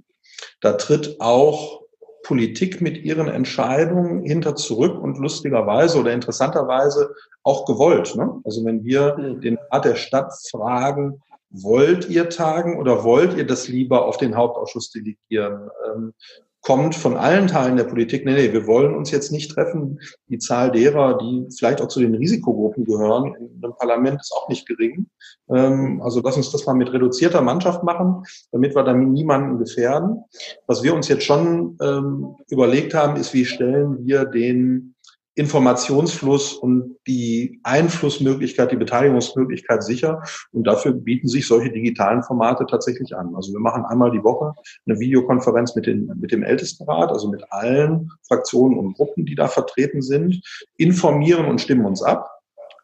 Da 0.61 0.75
tritt 0.75 1.21
auch 1.21 1.83
Politik 2.23 2.81
mit 2.81 2.99
ihren 2.99 3.27
Entscheidungen 3.27 4.23
hinter 4.23 4.55
zurück 4.55 5.03
und 5.03 5.19
lustigerweise 5.19 5.99
oder 5.99 6.13
interessanterweise 6.13 7.13
auch 7.43 7.67
gewollt. 7.67 8.15
Ne? 8.15 8.41
Also 8.45 8.65
wenn 8.65 8.85
wir 8.85 9.17
mhm. 9.19 9.41
den 9.41 9.59
Rat 9.71 9.85
der 9.85 9.97
Stadt 9.97 10.33
fragen, 10.49 11.21
wollt 11.53 12.09
ihr 12.09 12.29
tagen 12.29 12.79
oder 12.79 13.05
wollt 13.05 13.37
ihr 13.37 13.47
das 13.47 13.69
lieber 13.69 14.07
auf 14.07 14.17
den 14.17 14.37
Hauptausschuss 14.37 14.91
delegieren? 14.91 15.71
Ähm, 15.87 16.15
kommt 16.63 16.95
von 16.95 17.17
allen 17.17 17.49
Teilen 17.49 17.77
der 17.77 17.85
Politik, 17.85 18.25
nee, 18.25 18.35
nee, 18.35 18.53
wir 18.53 18.69
wollen 18.69 18.95
uns 18.95 19.11
jetzt 19.11 19.33
nicht 19.33 19.51
treffen. 19.51 19.99
Die 20.29 20.39
Zahl 20.39 20.71
derer, 20.71 21.19
die 21.19 21.49
vielleicht 21.57 21.83
auch 21.83 21.89
zu 21.89 21.99
den 21.99 22.15
Risikogruppen 22.15 22.85
gehören, 22.85 23.35
in 23.35 23.63
einem 23.63 23.75
Parlament 23.77 24.21
ist 24.21 24.33
auch 24.33 24.49
nicht 24.49 24.67
gering. 24.67 25.09
Ähm, 25.51 26.01
also 26.03 26.21
lass 26.23 26.37
uns 26.37 26.53
das 26.53 26.65
mal 26.65 26.75
mit 26.75 26.93
reduzierter 26.93 27.43
Mannschaft 27.43 27.83
machen, 27.83 28.23
damit 28.53 28.77
wir 28.77 28.85
damit 28.85 29.09
niemanden 29.09 29.59
gefährden. 29.59 30.23
Was 30.69 30.85
wir 30.85 30.95
uns 30.95 31.09
jetzt 31.09 31.25
schon 31.25 31.77
ähm, 31.83 32.37
überlegt 32.49 32.95
haben, 32.95 33.17
ist, 33.17 33.35
wie 33.35 33.45
stellen 33.45 34.07
wir 34.07 34.25
den 34.25 34.92
Informationsfluss 35.35 36.53
und 36.53 36.97
die 37.07 37.61
Einflussmöglichkeit, 37.63 38.71
die 38.71 38.77
Beteiligungsmöglichkeit 38.77 39.83
sicher. 39.83 40.23
Und 40.53 40.67
dafür 40.67 40.93
bieten 40.93 41.29
sich 41.29 41.47
solche 41.47 41.71
digitalen 41.71 42.23
Formate 42.23 42.67
tatsächlich 42.67 43.17
an. 43.17 43.35
Also 43.35 43.53
wir 43.53 43.61
machen 43.61 43.85
einmal 43.85 44.11
die 44.11 44.23
Woche 44.23 44.53
eine 44.87 44.99
Videokonferenz 45.01 45.75
mit, 45.75 45.87
den, 45.87 46.13
mit 46.21 46.33
dem 46.33 46.43
Ältestenrat, 46.43 47.11
also 47.11 47.31
mit 47.31 47.45
allen 47.51 48.11
Fraktionen 48.27 48.79
und 48.79 48.95
Gruppen, 48.95 49.25
die 49.25 49.35
da 49.35 49.49
vertreten 49.49 50.03
sind, 50.03 50.43
informieren 50.77 51.47
und 51.47 51.61
stimmen 51.61 51.87
uns 51.87 52.03
ab, 52.03 52.31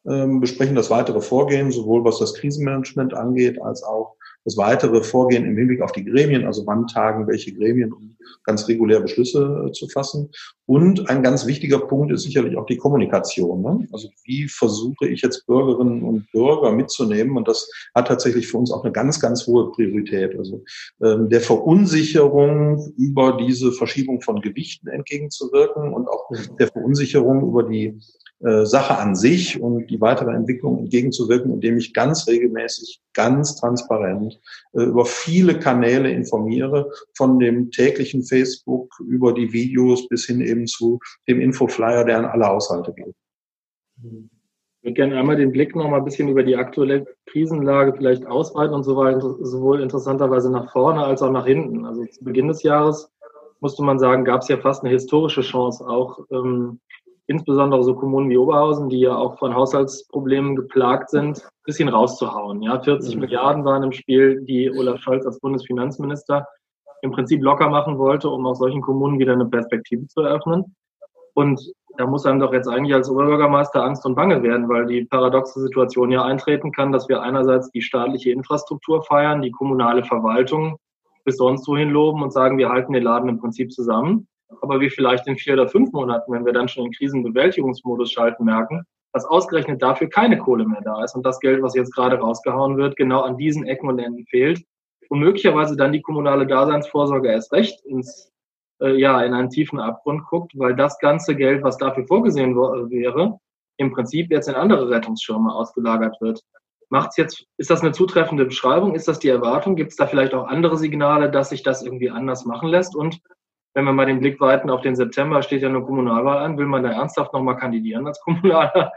ähm, 0.07 0.41
besprechen 0.41 0.75
das 0.75 0.89
weitere 0.89 1.21
Vorgehen, 1.21 1.71
sowohl 1.71 2.03
was 2.05 2.19
das 2.19 2.33
Krisenmanagement 2.35 3.13
angeht, 3.13 3.61
als 3.61 3.83
auch 3.83 4.17
das 4.45 4.57
weitere 4.57 5.03
Vorgehen 5.03 5.45
im 5.45 5.59
Hinblick 5.59 5.83
auf 5.83 5.93
die 5.93 6.05
Gremien, 6.05 6.47
also 6.47 6.67
wann 6.67 6.87
tagen 6.87 7.27
welche 7.27 7.53
Gremien, 7.53 7.93
um 7.93 8.17
ganz 8.45 8.69
regulär 8.69 9.01
Beschlüsse 9.01 9.67
äh, 9.67 9.73
zu 9.73 9.89
fassen. 9.89 10.31
Und 10.67 11.09
ein 11.09 11.23
ganz 11.23 11.47
wichtiger 11.47 11.79
Punkt 11.79 12.13
ist 12.13 12.23
sicherlich 12.23 12.57
auch 12.57 12.67
die 12.67 12.77
Kommunikation. 12.77 13.63
Ne? 13.63 13.89
Also 13.93 14.09
wie 14.25 14.49
versuche 14.49 15.09
ich 15.09 15.23
jetzt 15.23 15.47
Bürgerinnen 15.47 16.03
und 16.03 16.31
Bürger 16.33 16.73
mitzunehmen? 16.73 17.37
Und 17.37 17.49
das 17.49 17.71
hat 17.95 18.09
tatsächlich 18.09 18.49
für 18.49 18.59
uns 18.59 18.71
auch 18.71 18.85
eine 18.85 18.93
ganz, 18.93 19.21
ganz 19.21 19.47
hohe 19.47 19.73
Priorität. 19.73 20.39
Also 20.39 20.63
ähm, 21.03 21.29
der 21.31 21.41
Verunsicherung 21.41 22.93
über 22.97 23.39
diese 23.39 23.73
Verschiebung 23.73 24.21
von 24.21 24.41
Gewichten 24.41 24.89
entgegenzuwirken 24.89 25.93
und 25.93 26.09
auch 26.09 26.31
der 26.59 26.69
Verunsicherung 26.69 27.49
über 27.49 27.63
die 27.63 27.99
äh, 28.41 28.65
Sache 28.67 28.97
an 28.97 29.17
sich 29.17 29.61
und 29.61 29.89
die 29.89 30.01
weitere 30.01 30.31
Entwicklung 30.31 30.79
entgegenzuwirken, 30.79 31.53
indem 31.53 31.77
ich 31.77 31.93
ganz 31.93 32.29
regelmäßig, 32.29 33.01
ganz 33.13 33.57
transparent 33.57 34.39
äh, 34.75 34.83
über 34.85 35.05
viele 35.05 35.59
Kanäle 35.59 36.13
informiere, 36.13 36.89
von 37.17 37.41
dem 37.41 37.73
täglichen 37.73 38.18
Facebook 38.23 38.93
über 39.07 39.33
die 39.33 39.53
Videos 39.53 40.09
bis 40.09 40.27
hin 40.27 40.41
eben 40.41 40.67
zu 40.67 40.99
dem 41.29 41.41
Infoflyer, 41.41 42.05
der 42.05 42.19
an 42.19 42.25
alle 42.27 42.47
Haushalte 42.47 42.93
geht. 42.93 43.15
würde 44.83 44.95
gerne 44.95 45.19
einmal 45.19 45.37
den 45.37 45.53
Blick 45.53 45.75
noch 45.75 45.89
mal 45.89 45.99
ein 45.99 46.05
bisschen 46.05 46.29
über 46.29 46.43
die 46.43 46.57
aktuelle 46.57 47.07
Krisenlage 47.27 47.95
vielleicht 47.97 48.27
ausweiten 48.27 48.75
und 48.75 48.85
so 48.85 48.97
weiter, 48.97 49.21
sowohl 49.41 49.81
interessanterweise 49.81 50.51
nach 50.51 50.71
vorne 50.73 51.05
als 51.05 51.23
auch 51.23 51.31
nach 51.31 51.47
hinten. 51.47 51.85
Also 51.85 52.05
zu 52.07 52.25
Beginn 52.25 52.49
des 52.49 52.63
Jahres 52.63 53.11
musste 53.61 53.83
man 53.83 53.99
sagen, 53.99 54.25
gab 54.25 54.43
es 54.43 54.49
ja 54.49 54.57
fast 54.57 54.85
eine 54.85 54.93
historische 54.93 55.43
Chance, 55.43 55.87
auch 55.87 56.21
ähm, 56.31 56.81
insbesondere 57.27 57.83
so 57.85 57.95
Kommunen 57.95 58.31
wie 58.31 58.39
Oberhausen, 58.39 58.89
die 58.89 59.01
ja 59.01 59.15
auch 59.15 59.39
von 59.39 59.55
Haushaltsproblemen 59.55 60.57
geplagt 60.57 61.11
sind, 61.11 61.39
ein 61.39 61.65
bisschen 61.65 61.89
rauszuhauen. 61.89 62.63
Ja, 62.63 62.81
40 62.81 63.15
mhm. 63.15 63.21
Milliarden 63.21 63.65
waren 63.65 63.83
im 63.83 63.93
Spiel, 63.93 64.41
die 64.43 64.71
Olaf 64.71 65.01
Scholz 65.01 65.27
als 65.27 65.39
Bundesfinanzminister 65.41 66.47
im 67.03 67.11
Prinzip 67.11 67.43
locker 67.43 67.69
machen 67.69 67.99
wollte, 67.99 68.29
um 68.29 68.47
auch 68.47 68.55
solchen 68.55 68.81
Kommunen 68.81 69.19
wieder 69.19 69.33
eine 69.33 69.47
Perspektive 69.47 70.07
zu 70.07 70.21
eröffnen. 70.21 70.75
Und 71.35 71.61
da 71.97 72.07
muss 72.07 72.27
einem 72.27 72.41
doch 72.41 72.53
jetzt 72.53 72.69
eigentlich 72.69 72.95
als 72.95 73.11
Oberbürgermeister 73.11 73.83
Angst 73.83 74.07
und 74.07 74.15
Bange 74.15 74.43
werden, 74.43 74.69
weil 74.69 74.87
die 74.87 75.05
paradoxe 75.05 75.61
Situation 75.61 76.11
ja 76.11 76.25
eintreten 76.25 76.73
kann, 76.73 76.93
dass 76.93 77.09
wir 77.09 77.23
einerseits 77.23 77.71
die 77.71 77.83
staatliche 77.83 78.31
Infrastruktur 78.31 79.03
feiern, 79.03 79.43
die 79.43 79.51
kommunale 79.51 80.05
Verwaltung 80.05 80.77
bis 81.25 81.37
sonst 81.37 81.67
wohin 81.69 81.91
loben 81.91 82.23
und 82.23 82.33
sagen, 82.33 82.57
wir 82.57 82.69
halten 82.69 82.93
den 82.93 83.03
Laden 83.03 83.29
im 83.29 83.41
Prinzip 83.41 83.73
zusammen. 83.73 84.29
Aber 84.63 84.81
wir 84.81 84.91
vielleicht 84.91 85.27
in 85.27 85.37
vier 85.37 85.55
oder 85.55 85.69
fünf 85.69 85.93
Monaten, 85.93 86.33
wenn 86.33 86.47
wir 86.47 86.53
dann 86.53 86.69
schon 86.69 86.87
in 86.87 86.93
Krisenbewältigungsmodus 86.93 88.13
schalten, 88.13 88.45
merken, 88.45 88.85
dass 89.13 89.27
ausgerechnet 89.27 89.83
dafür 89.83 90.09
keine 90.09 90.39
Kohle 90.39 90.65
mehr 90.67 90.81
da 90.83 91.03
ist 91.05 91.15
und 91.15 91.27
das 91.27 91.41
Geld, 91.41 91.63
was 91.63 91.75
jetzt 91.75 91.95
gerade 91.95 92.19
rausgehauen 92.19 92.77
wird, 92.77 92.97
genau 92.97 93.23
an 93.23 93.37
diesen 93.37 93.67
Ecken 93.67 93.89
und 93.89 93.99
Enden 93.99 94.25
fehlt 94.27 94.65
und 95.09 95.21
möglicherweise 95.21 95.77
dann 95.77 95.93
die 95.93 96.03
kommunale 96.03 96.47
Daseinsvorsorge 96.47 97.29
erst 97.31 97.53
recht 97.53 97.85
ins, 97.85 98.33
äh, 98.81 98.99
ja, 98.99 99.23
in 99.23 99.35
einen 99.35 99.51
tiefen 99.51 99.81
Abgrund 99.81 100.25
guckt, 100.27 100.53
weil 100.57 100.77
das 100.77 100.99
ganze 100.99 101.35
Geld, 101.35 101.63
was 101.63 101.79
dafür 101.79 102.07
vorgesehen 102.07 102.57
wäre, 102.57 103.39
im 103.79 103.93
Prinzip 103.93 104.31
jetzt 104.31 104.49
in 104.49 104.55
andere 104.55 104.91
Rettungsschirme 104.91 105.55
ausgelagert 105.55 106.21
wird. 106.21 106.43
Macht's 106.91 107.17
jetzt, 107.17 107.47
ist 107.59 107.71
das 107.71 107.83
eine 107.83 107.93
zutreffende 107.93 108.47
Beschreibung? 108.47 108.95
Ist 108.95 109.09
das 109.09 109.19
die 109.19 109.29
Erwartung? 109.29 109.77
Gibt 109.77 109.91
es 109.91 109.97
da 109.97 110.07
vielleicht 110.07 110.35
auch 110.35 110.47
andere 110.47 110.79
Signale, 110.79 111.31
dass 111.31 111.51
sich 111.51 111.63
das 111.63 111.83
irgendwie 111.83 112.11
anders 112.11 112.45
machen 112.45 112.69
lässt? 112.69 112.97
Und 112.97 113.21
wenn 113.75 113.85
wir 113.85 113.93
mal 113.93 114.07
den 114.07 114.21
Blick 114.21 114.41
weiten 114.41 114.71
auf 114.71 114.81
den 114.81 114.97
September, 114.97 115.43
steht 115.43 115.63
ja 115.63 115.69
eine 115.69 115.83
Kommunalwahl 115.83 116.39
an, 116.39 116.57
will 116.57 116.67
man 116.67 116.83
da 116.83 116.91
ernsthaft 116.91 117.33
nochmal 117.33 117.57
kandidieren 117.57 118.07
als 118.07 118.21
kommunaler 118.25 118.93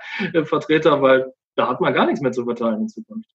Vertreter, 0.46 1.02
weil 1.02 1.34
da 1.56 1.68
hat 1.68 1.82
man 1.82 1.94
gar 1.94 2.06
nichts 2.06 2.22
mehr 2.22 2.32
zu 2.32 2.46
verteilen 2.46 2.82
in 2.82 2.90
Zukunft. 2.90 3.30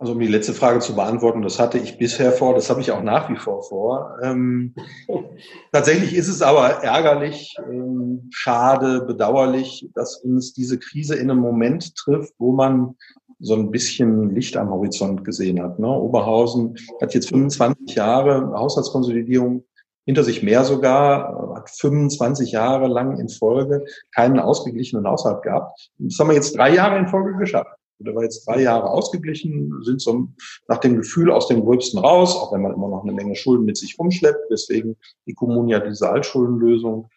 Also 0.00 0.12
um 0.12 0.20
die 0.20 0.28
letzte 0.28 0.54
Frage 0.54 0.78
zu 0.78 0.94
beantworten, 0.94 1.42
das 1.42 1.58
hatte 1.58 1.76
ich 1.76 1.98
bisher 1.98 2.30
vor, 2.30 2.54
das 2.54 2.70
habe 2.70 2.80
ich 2.80 2.92
auch 2.92 3.02
nach 3.02 3.28
wie 3.30 3.36
vor 3.36 3.64
vor. 3.64 4.16
Ähm, 4.22 4.74
tatsächlich 5.72 6.14
ist 6.14 6.28
es 6.28 6.40
aber 6.40 6.84
ärgerlich, 6.84 7.56
ähm, 7.68 8.28
schade, 8.32 9.00
bedauerlich, 9.00 9.88
dass 9.94 10.16
uns 10.18 10.52
diese 10.52 10.78
Krise 10.78 11.16
in 11.16 11.30
einem 11.30 11.40
Moment 11.40 11.96
trifft, 11.96 12.32
wo 12.38 12.52
man 12.52 12.94
so 13.40 13.54
ein 13.54 13.72
bisschen 13.72 14.30
Licht 14.30 14.56
am 14.56 14.70
Horizont 14.70 15.24
gesehen 15.24 15.60
hat. 15.60 15.80
Ne? 15.80 15.88
Oberhausen 15.88 16.76
hat 17.00 17.14
jetzt 17.14 17.30
25 17.30 17.96
Jahre 17.96 18.52
Haushaltskonsolidierung 18.52 19.64
hinter 20.06 20.24
sich 20.24 20.42
mehr 20.42 20.64
sogar, 20.64 21.54
hat 21.56 21.70
25 21.70 22.52
Jahre 22.52 22.86
lang 22.86 23.18
in 23.18 23.28
Folge 23.28 23.84
keinen 24.14 24.38
ausgeglichenen 24.38 25.06
Haushalt 25.06 25.42
gehabt. 25.42 25.90
Das 25.98 26.18
haben 26.18 26.28
wir 26.28 26.34
jetzt 26.34 26.56
drei 26.56 26.74
Jahre 26.74 26.98
in 26.98 27.08
Folge 27.08 27.36
geschafft. 27.36 27.77
Der 28.00 28.14
war 28.14 28.22
jetzt 28.22 28.46
drei 28.46 28.62
Jahre 28.62 28.90
ausgeglichen, 28.90 29.82
sind 29.82 30.00
so 30.00 30.28
nach 30.68 30.78
dem 30.78 30.96
Gefühl 30.96 31.30
aus 31.32 31.48
dem 31.48 31.64
Gröbsten 31.64 31.98
raus, 31.98 32.36
auch 32.36 32.52
wenn 32.52 32.62
man 32.62 32.74
immer 32.74 32.88
noch 32.88 33.02
eine 33.02 33.12
Menge 33.12 33.34
Schulden 33.34 33.64
mit 33.64 33.76
sich 33.76 33.98
rumschleppt, 33.98 34.50
weswegen 34.50 34.96
die 35.26 35.34
Kommunen 35.34 35.68
ja 35.68 35.80
diese 35.80 36.08
Altschuldenlösung 36.08 37.08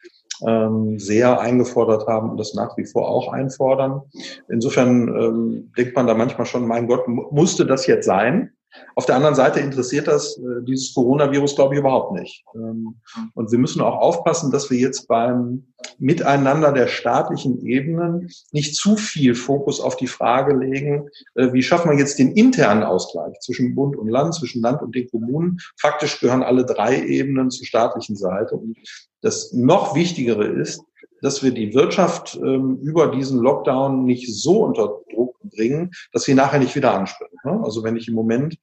ähm, 0.46 0.98
sehr 0.98 1.40
eingefordert 1.40 2.08
haben 2.08 2.32
und 2.32 2.38
das 2.38 2.54
nach 2.54 2.76
wie 2.78 2.86
vor 2.86 3.08
auch 3.08 3.32
einfordern. 3.32 4.02
Insofern 4.50 5.08
ähm, 5.08 5.72
denkt 5.78 5.96
man 5.96 6.08
da 6.08 6.16
manchmal 6.16 6.48
schon, 6.48 6.68
mein 6.68 6.88
Gott, 6.88 7.08
musste 7.08 7.66
das 7.66 7.86
jetzt 7.86 8.06
sein? 8.06 8.52
Auf 8.96 9.06
der 9.06 9.16
anderen 9.16 9.36
Seite 9.36 9.60
interessiert 9.60 10.08
das 10.08 10.38
äh, 10.38 10.64
dieses 10.64 10.94
Coronavirus, 10.94 11.56
glaube 11.56 11.76
ich, 11.76 11.80
überhaupt 11.80 12.14
nicht. 12.14 12.44
Ähm, 12.56 13.02
und 13.34 13.52
wir 13.52 13.60
müssen 13.60 13.82
auch 13.82 13.96
aufpassen, 13.96 14.52
dass 14.52 14.70
wir 14.70 14.78
jetzt 14.78 15.08
beim 15.08 15.68
Miteinander 15.98 16.72
der 16.72 16.88
staatlichen 16.88 17.66
Ebenen 17.66 18.30
nicht 18.52 18.76
zu 18.76 18.96
viel 18.96 19.36
Fokus 19.36 19.80
auf 19.80 19.96
die 19.96 20.08
Frage 20.08 20.56
legen, 20.56 21.10
äh, 21.36 21.54
wie 21.54 21.64
schaffen 21.64 21.92
wir 21.92 21.98
jetzt 21.98 22.20
den 22.20 22.34
internen 22.34 22.84
Ausgleich 22.84 23.40
zwischen 23.40 23.76
Bund 23.76 23.96
und 23.98 24.08
Land, 24.08 24.36
zwischen 24.36 24.62
Land 24.62 24.82
und 24.82 24.96
den 24.96 25.10
Kommunen. 25.10 25.60
Faktisch 25.80 26.20
gehören 26.20 26.44
alle 26.44 26.66
drei 26.66 27.02
Ebenen 27.02 27.50
zur 27.50 27.66
staatlichen 27.66 28.16
Seite. 28.16 28.56
Und 28.56 28.78
das 29.22 29.54
noch 29.54 29.96
Wichtigere 29.96 30.46
ist, 30.46 30.82
dass 31.22 31.44
wir 31.44 31.52
die 31.52 31.74
Wirtschaft 31.74 32.36
ähm, 32.36 32.78
über 32.82 33.12
diesen 33.12 33.40
Lockdown 33.40 34.06
nicht 34.06 34.34
so 34.34 34.64
unter 34.64 35.02
Druck 35.14 35.31
bringen, 35.52 35.92
dass 36.12 36.24
sie 36.24 36.34
nachher 36.34 36.60
nicht 36.60 36.76
wieder 36.76 36.94
anspringen. 36.94 37.38
Ne? 37.44 37.62
Also 37.64 37.84
wenn 37.84 37.96
ich 37.96 38.08
im 38.08 38.16
Moment 38.16 38.58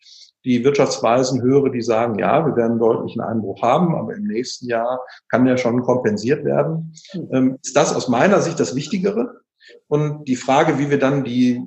die 0.45 0.65
Wirtschaftsweisen 0.65 1.43
höre, 1.43 1.71
die 1.71 1.83
sagen, 1.83 2.19
ja, 2.19 2.47
wir 2.47 2.57
werden 2.57 2.79
deutlichen 2.79 3.21
Einbruch 3.21 3.63
haben, 3.63 3.95
aber 3.95 4.15
im 4.15 4.25
nächsten 4.25 4.67
Jahr 4.67 5.01
kann 5.29 5.45
der 5.45 5.57
schon 5.57 5.83
kompensiert 5.83 6.45
werden, 6.45 6.95
ähm, 7.33 7.59
ist 7.63 7.77
das 7.77 7.95
aus 7.95 8.09
meiner 8.09 8.41
Sicht 8.41 8.59
das 8.61 8.75
Wichtigere. 8.75 9.41
Und 9.89 10.27
die 10.27 10.37
Frage, 10.37 10.79
wie 10.79 10.91
wir 10.91 10.99
dann 10.99 11.25
die 11.25 11.61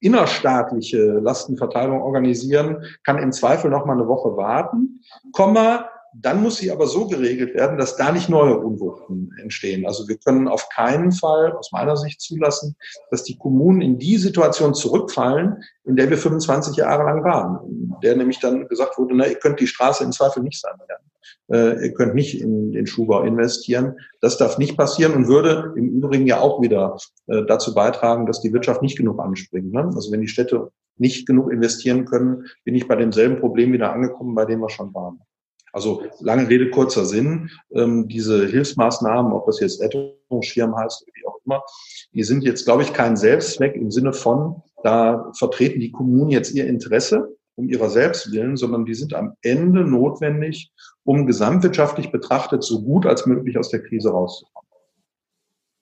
innerstaatliche 0.00 0.98
Lastenverteilung 0.98 2.02
organisieren, 2.02 2.84
kann 3.04 3.18
im 3.18 3.32
Zweifel 3.32 3.70
noch 3.70 3.86
mal 3.86 3.94
eine 3.94 4.08
Woche 4.08 4.36
warten, 4.36 5.00
Komma, 5.32 5.88
dann 6.20 6.42
muss 6.42 6.58
sie 6.58 6.70
aber 6.70 6.86
so 6.86 7.06
geregelt 7.08 7.54
werden, 7.54 7.78
dass 7.78 7.96
da 7.96 8.12
nicht 8.12 8.28
neue 8.28 8.58
Unwuchten 8.58 9.30
entstehen. 9.40 9.84
Also 9.86 10.06
wir 10.08 10.16
können 10.16 10.48
auf 10.48 10.68
keinen 10.68 11.12
Fall 11.12 11.52
aus 11.52 11.72
meiner 11.72 11.96
Sicht 11.96 12.20
zulassen, 12.20 12.76
dass 13.10 13.24
die 13.24 13.36
Kommunen 13.36 13.80
in 13.80 13.98
die 13.98 14.16
Situation 14.16 14.74
zurückfallen, 14.74 15.62
in 15.84 15.96
der 15.96 16.10
wir 16.10 16.18
25 16.18 16.76
Jahre 16.76 17.04
lang 17.04 17.24
waren. 17.24 17.58
In 17.68 17.94
der 18.02 18.16
nämlich 18.16 18.38
dann 18.38 18.68
gesagt 18.68 18.96
wurde, 18.98 19.16
na, 19.16 19.26
ihr 19.26 19.36
könnt 19.36 19.60
die 19.60 19.66
Straße 19.66 20.04
im 20.04 20.12
Zweifel 20.12 20.42
nicht 20.42 20.60
sanieren. 20.60 21.02
Äh, 21.50 21.86
ihr 21.86 21.94
könnt 21.94 22.14
nicht 22.14 22.40
in 22.40 22.72
den 22.72 22.86
Schuhbau 22.86 23.22
investieren. 23.22 23.96
Das 24.20 24.38
darf 24.38 24.58
nicht 24.58 24.76
passieren 24.76 25.14
und 25.14 25.28
würde 25.28 25.74
im 25.76 25.88
Übrigen 25.90 26.26
ja 26.26 26.40
auch 26.40 26.62
wieder 26.62 26.96
äh, 27.26 27.42
dazu 27.46 27.74
beitragen, 27.74 28.26
dass 28.26 28.40
die 28.40 28.52
Wirtschaft 28.52 28.82
nicht 28.82 28.96
genug 28.96 29.20
anspringt. 29.20 29.72
Ne? 29.72 29.84
Also 29.94 30.12
wenn 30.12 30.20
die 30.20 30.28
Städte 30.28 30.70
nicht 30.96 31.26
genug 31.26 31.50
investieren 31.50 32.04
können, 32.04 32.46
bin 32.64 32.74
ich 32.74 32.86
bei 32.86 32.96
demselben 32.96 33.40
Problem 33.40 33.72
wieder 33.72 33.92
angekommen, 33.92 34.34
bei 34.34 34.44
dem 34.44 34.60
wir 34.60 34.70
schon 34.70 34.94
waren. 34.94 35.20
Also 35.74 36.04
lange 36.20 36.48
Rede, 36.48 36.70
kurzer 36.70 37.04
Sinn. 37.04 37.50
Ähm, 37.72 38.06
diese 38.06 38.46
Hilfsmaßnahmen, 38.46 39.32
ob 39.32 39.46
das 39.46 39.58
jetzt 39.58 39.80
Rettungsschirm 39.80 40.76
heißt, 40.76 41.04
wie 41.12 41.26
auch 41.26 41.38
immer, 41.44 41.64
die 42.12 42.22
sind 42.22 42.44
jetzt, 42.44 42.64
glaube 42.64 42.84
ich, 42.84 42.92
kein 42.92 43.16
Selbstzweck 43.16 43.74
im 43.74 43.90
Sinne 43.90 44.12
von, 44.12 44.62
da 44.84 45.32
vertreten 45.36 45.80
die 45.80 45.90
Kommunen 45.90 46.30
jetzt 46.30 46.54
ihr 46.54 46.68
Interesse 46.68 47.36
um 47.56 47.68
ihrer 47.68 47.90
selbst 47.90 48.30
willen, 48.30 48.56
sondern 48.56 48.84
die 48.84 48.94
sind 48.94 49.14
am 49.14 49.34
Ende 49.42 49.84
notwendig, 49.84 50.70
um 51.02 51.26
gesamtwirtschaftlich 51.26 52.12
betrachtet 52.12 52.62
so 52.62 52.82
gut 52.82 53.04
als 53.04 53.26
möglich 53.26 53.58
aus 53.58 53.70
der 53.70 53.82
Krise 53.82 54.10
rauszukommen. 54.10 54.70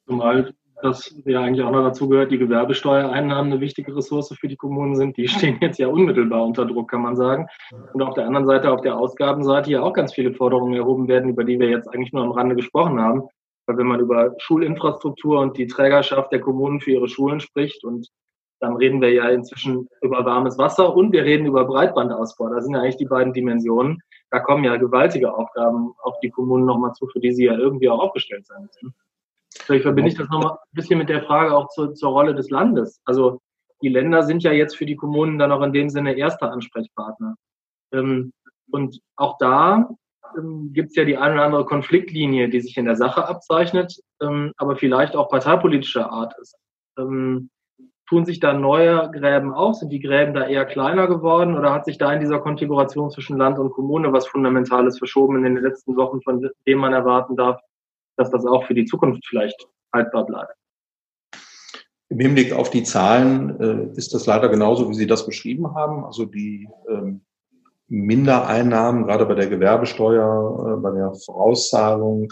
Zumal 0.07 0.55
das 0.83 1.15
ja 1.25 1.41
eigentlich 1.41 1.65
auch 1.65 1.71
noch 1.71 1.83
dazu 1.83 2.09
gehört, 2.09 2.31
die 2.31 2.39
Gewerbesteuereinnahmen 2.39 3.53
eine 3.53 3.61
wichtige 3.61 3.95
Ressource 3.97 4.35
für 4.39 4.49
die 4.49 4.57
Kommunen 4.57 4.97
sind. 4.97 5.17
Die 5.17 5.29
stehen 5.29 5.59
jetzt 5.61 5.79
ja 5.79 5.89
unmittelbar 5.89 6.45
unter 6.45 6.67
Druck, 6.67 6.91
kann 6.91 7.03
man 7.03 7.17
sagen. 7.17 7.47
Und 7.93 8.03
auf 8.03 8.15
der 8.15 8.27
anderen 8.27 8.47
Seite, 8.47 8.71
auf 8.71 8.81
der 8.81 8.97
Ausgabenseite 8.97 9.71
ja 9.71 9.83
auch 9.83 9.93
ganz 9.93 10.15
viele 10.15 10.35
Forderungen 10.35 10.75
erhoben 10.75 11.09
werden, 11.09 11.31
über 11.31 11.45
die 11.45 11.59
wir 11.59 11.69
jetzt 11.69 11.89
eigentlich 11.89 12.12
nur 12.12 12.25
am 12.25 12.33
Rande 12.33 12.57
gesprochen 12.57 13.01
haben. 13.01 13.23
Weil 13.67 13.77
wenn 13.79 13.87
man 13.87 14.01
über 14.01 14.35
Schulinfrastruktur 14.39 15.41
und 15.41 15.57
die 15.57 15.67
Trägerschaft 15.67 16.33
der 16.33 16.41
Kommunen 16.41 16.81
für 16.81 16.93
ihre 16.93 17.09
Schulen 17.09 17.41
spricht 17.41 17.85
und 17.85 18.09
dann 18.62 18.77
reden 18.77 19.01
wir 19.01 19.12
ja 19.12 19.29
inzwischen 19.29 19.89
über 20.03 20.25
warmes 20.25 20.57
Wasser 20.57 20.95
und 20.95 21.12
wir 21.12 21.25
reden 21.25 21.47
über 21.47 21.65
Breitbandausbau. 21.65 22.49
Das 22.49 22.65
sind 22.65 22.75
ja 22.75 22.81
eigentlich 22.81 22.97
die 22.97 23.07
beiden 23.07 23.33
Dimensionen. 23.33 24.01
Da 24.31 24.39
kommen 24.39 24.65
ja 24.65 24.77
gewaltige 24.77 25.35
Aufgaben 25.35 25.93
auf 26.03 26.19
die 26.21 26.31
Kommunen 26.31 26.65
nochmal 26.65 26.93
zu, 26.93 27.07
für 27.09 27.19
die 27.19 27.33
sie 27.33 27.47
ja 27.47 27.59
irgendwie 27.59 27.89
auch 27.89 27.99
aufgestellt 27.99 28.47
sein 28.47 28.62
müssen. 28.62 28.95
Vielleicht 29.61 29.82
verbinde 29.82 30.11
ich 30.11 30.16
das 30.16 30.28
nochmal 30.28 30.52
ein 30.52 30.75
bisschen 30.75 30.99
mit 30.99 31.09
der 31.09 31.23
Frage 31.23 31.56
auch 31.56 31.68
zur, 31.68 31.94
zur 31.94 32.11
Rolle 32.11 32.35
des 32.35 32.50
Landes. 32.50 33.00
Also 33.04 33.40
die 33.82 33.88
Länder 33.88 34.23
sind 34.23 34.42
ja 34.42 34.52
jetzt 34.52 34.76
für 34.76 34.87
die 34.87 34.97
Kommunen 34.97 35.38
dann 35.38 35.52
auch 35.52 35.62
in 35.62 35.73
dem 35.73 35.90
Sinne 35.90 36.14
erster 36.14 36.52
Ansprechpartner. 36.52 37.35
Ähm, 37.92 38.32
und 38.71 39.00
auch 39.16 39.37
da 39.38 39.88
ähm, 40.38 40.71
gibt 40.73 40.90
es 40.90 40.97
ja 40.97 41.04
die 41.04 41.18
eine 41.18 41.35
oder 41.35 41.44
andere 41.44 41.64
Konfliktlinie, 41.64 42.49
die 42.49 42.61
sich 42.61 42.76
in 42.76 42.85
der 42.85 42.97
Sache 42.97 43.26
abzeichnet, 43.26 43.94
ähm, 44.23 44.52
aber 44.56 44.76
vielleicht 44.76 45.16
auch 45.16 45.28
parteipolitischer 45.28 46.11
Art 46.11 46.35
ist. 46.40 46.56
Tun 48.12 48.26
sich 48.26 48.40
da 48.40 48.52
neue 48.52 49.11
Gräben 49.11 49.54
auf? 49.54 49.76
Sind 49.76 49.88
die 49.88 50.00
Gräben 50.00 50.35
da 50.35 50.47
eher 50.47 50.66
kleiner 50.66 51.06
geworden 51.06 51.56
oder 51.56 51.73
hat 51.73 51.87
sich 51.87 51.97
da 51.97 52.12
in 52.12 52.21
dieser 52.21 52.40
Konfiguration 52.40 53.11
zwischen 53.11 53.38
Land 53.38 53.59
und 53.59 53.71
Kommune 53.71 54.12
was 54.12 54.26
Fundamentales 54.26 54.99
verschoben 54.99 55.37
in 55.37 55.54
den 55.54 55.62
letzten 55.62 55.97
Wochen, 55.97 56.21
von 56.21 56.47
dem 56.66 56.78
man 56.78 56.92
erwarten 56.92 57.37
darf, 57.37 57.59
dass 58.16 58.31
das 58.31 58.45
auch 58.47 58.66
für 58.66 58.75
die 58.75 58.85
Zukunft 58.85 59.26
vielleicht 59.26 59.66
haltbar 59.92 60.26
bleibt. 60.26 60.54
Im 62.09 62.21
Hinblick 62.21 62.52
auf 62.52 62.69
die 62.69 62.83
Zahlen 62.83 63.59
äh, 63.59 63.97
ist 63.97 64.12
das 64.12 64.26
leider 64.26 64.50
genauso, 64.50 64.88
wie 64.90 64.95
Sie 64.95 65.07
das 65.07 65.25
beschrieben 65.25 65.75
haben. 65.75 66.04
Also 66.04 66.26
die 66.26 66.69
ähm, 66.88 67.23
Mindereinnahmen, 67.88 69.07
gerade 69.07 69.25
bei 69.25 69.35
der 69.35 69.47
Gewerbesteuer, 69.47 70.76
äh, 70.76 70.81
bei 70.83 70.90
der 70.90 71.14
Vorauszahlung, 71.14 72.31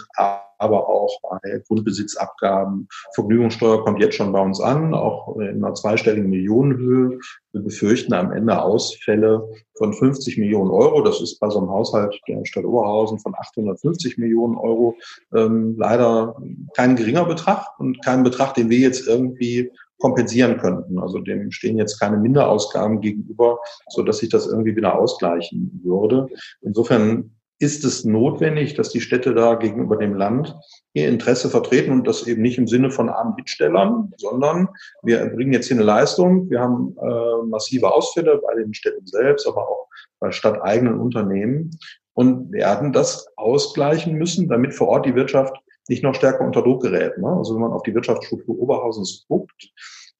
aber 0.61 0.87
auch 0.87 1.19
bei 1.23 1.61
Grundbesitzabgaben. 1.67 2.87
Vergnügungssteuer 3.15 3.83
kommt 3.83 3.99
jetzt 3.99 4.15
schon 4.15 4.31
bei 4.31 4.39
uns 4.39 4.61
an, 4.61 4.93
auch 4.93 5.35
in 5.37 5.63
einer 5.63 5.73
zweistelligen 5.73 6.29
Millionenhöhe. 6.29 7.19
Wir 7.51 7.61
befürchten 7.61 8.13
am 8.13 8.31
Ende 8.31 8.61
Ausfälle 8.61 9.49
von 9.77 9.93
50 9.93 10.37
Millionen 10.37 10.69
Euro. 10.69 11.01
Das 11.01 11.19
ist 11.19 11.39
bei 11.39 11.49
so 11.49 11.57
einem 11.57 11.69
Haushalt 11.69 12.19
der 12.27 12.45
Stadt 12.45 12.63
Oberhausen 12.63 13.17
von 13.19 13.33
850 13.35 14.19
Millionen 14.19 14.55
Euro 14.55 14.95
ähm, 15.35 15.75
leider 15.77 16.35
kein 16.75 16.95
geringer 16.95 17.25
Betrag 17.25 17.65
und 17.79 18.03
kein 18.05 18.21
Betrag, 18.21 18.53
den 18.53 18.69
wir 18.69 18.77
jetzt 18.77 19.07
irgendwie 19.07 19.71
kompensieren 19.97 20.57
könnten. 20.57 20.99
Also 20.99 21.19
dem 21.19 21.51
stehen 21.51 21.77
jetzt 21.77 21.99
keine 21.99 22.17
Minderausgaben 22.17 23.01
gegenüber, 23.01 23.59
so 23.89 24.03
dass 24.03 24.19
sich 24.19 24.29
das 24.29 24.45
irgendwie 24.47 24.75
wieder 24.75 24.97
ausgleichen 24.97 25.81
würde. 25.83 26.27
Insofern 26.61 27.31
ist 27.61 27.85
es 27.85 28.03
notwendig, 28.03 28.73
dass 28.73 28.89
die 28.89 29.01
Städte 29.01 29.35
da 29.35 29.53
gegenüber 29.53 29.95
dem 29.95 30.15
Land 30.15 30.57
ihr 30.93 31.07
Interesse 31.07 31.47
vertreten 31.47 31.91
und 31.91 32.07
das 32.07 32.25
eben 32.25 32.41
nicht 32.41 32.57
im 32.57 32.67
Sinne 32.67 32.89
von 32.89 33.07
armen 33.07 33.35
Bittstellern, 33.35 34.11
sondern 34.17 34.67
wir 35.03 35.19
erbringen 35.19 35.53
jetzt 35.53 35.67
hier 35.67 35.77
eine 35.77 35.85
Leistung. 35.85 36.49
Wir 36.49 36.59
haben 36.59 36.97
äh, 36.99 37.45
massive 37.47 37.93
Ausfälle 37.93 38.41
bei 38.43 38.55
den 38.55 38.73
Städten 38.73 39.05
selbst, 39.05 39.47
aber 39.47 39.69
auch 39.69 39.87
bei 40.19 40.31
stadteigenen 40.31 40.99
Unternehmen 40.99 41.69
und 42.13 42.51
werden 42.51 42.93
das 42.93 43.27
ausgleichen 43.35 44.15
müssen, 44.15 44.49
damit 44.49 44.73
vor 44.73 44.87
Ort 44.87 45.05
die 45.05 45.15
Wirtschaft 45.15 45.55
nicht 45.87 46.03
noch 46.03 46.15
stärker 46.15 46.43
unter 46.43 46.63
Druck 46.63 46.81
gerät. 46.81 47.19
Ne? 47.19 47.27
Also 47.27 47.53
wenn 47.53 47.61
man 47.61 47.73
auf 47.73 47.83
die 47.83 47.93
Wirtschaftsstruktur 47.93 48.57
Oberhausens 48.57 49.25
guckt, 49.27 49.69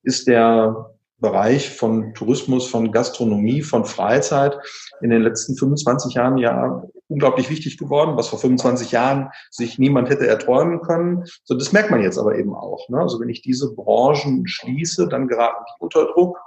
ist 0.04 0.28
der 0.28 0.92
Bereich 1.18 1.76
von 1.76 2.14
Tourismus, 2.14 2.68
von 2.68 2.92
Gastronomie, 2.92 3.64
von 3.64 3.86
Freizeit 3.86 4.60
in 5.02 5.10
den 5.10 5.24
letzten 5.24 5.56
25 5.56 6.14
Jahren 6.14 6.38
ja 6.38 6.84
unglaublich 7.12 7.50
wichtig 7.50 7.77
geworden, 7.77 8.15
was 8.15 8.30
vor 8.30 8.39
25 8.39 8.91
Jahren 8.91 9.30
sich 9.50 9.77
niemand 9.77 10.10
hätte 10.10 10.27
erträumen 10.27 10.82
können. 10.82 11.25
So, 11.44 11.56
das 11.56 11.74
merkt 11.74 11.91
man 11.91 12.01
jetzt 12.01 12.18
aber 12.18 12.38
eben 12.38 12.53
auch. 12.56 12.88
Ne? 12.89 13.00
Also 13.00 13.20
wenn 13.20 13.30
ich 13.30 13.41
diese 13.41 13.74
Branchen 13.75 14.48
schließe, 14.48 15.10
dann 15.10 15.27
geraten 15.27 15.63
die 15.68 15.84
unter 15.84 16.06
Druck. 16.06 16.39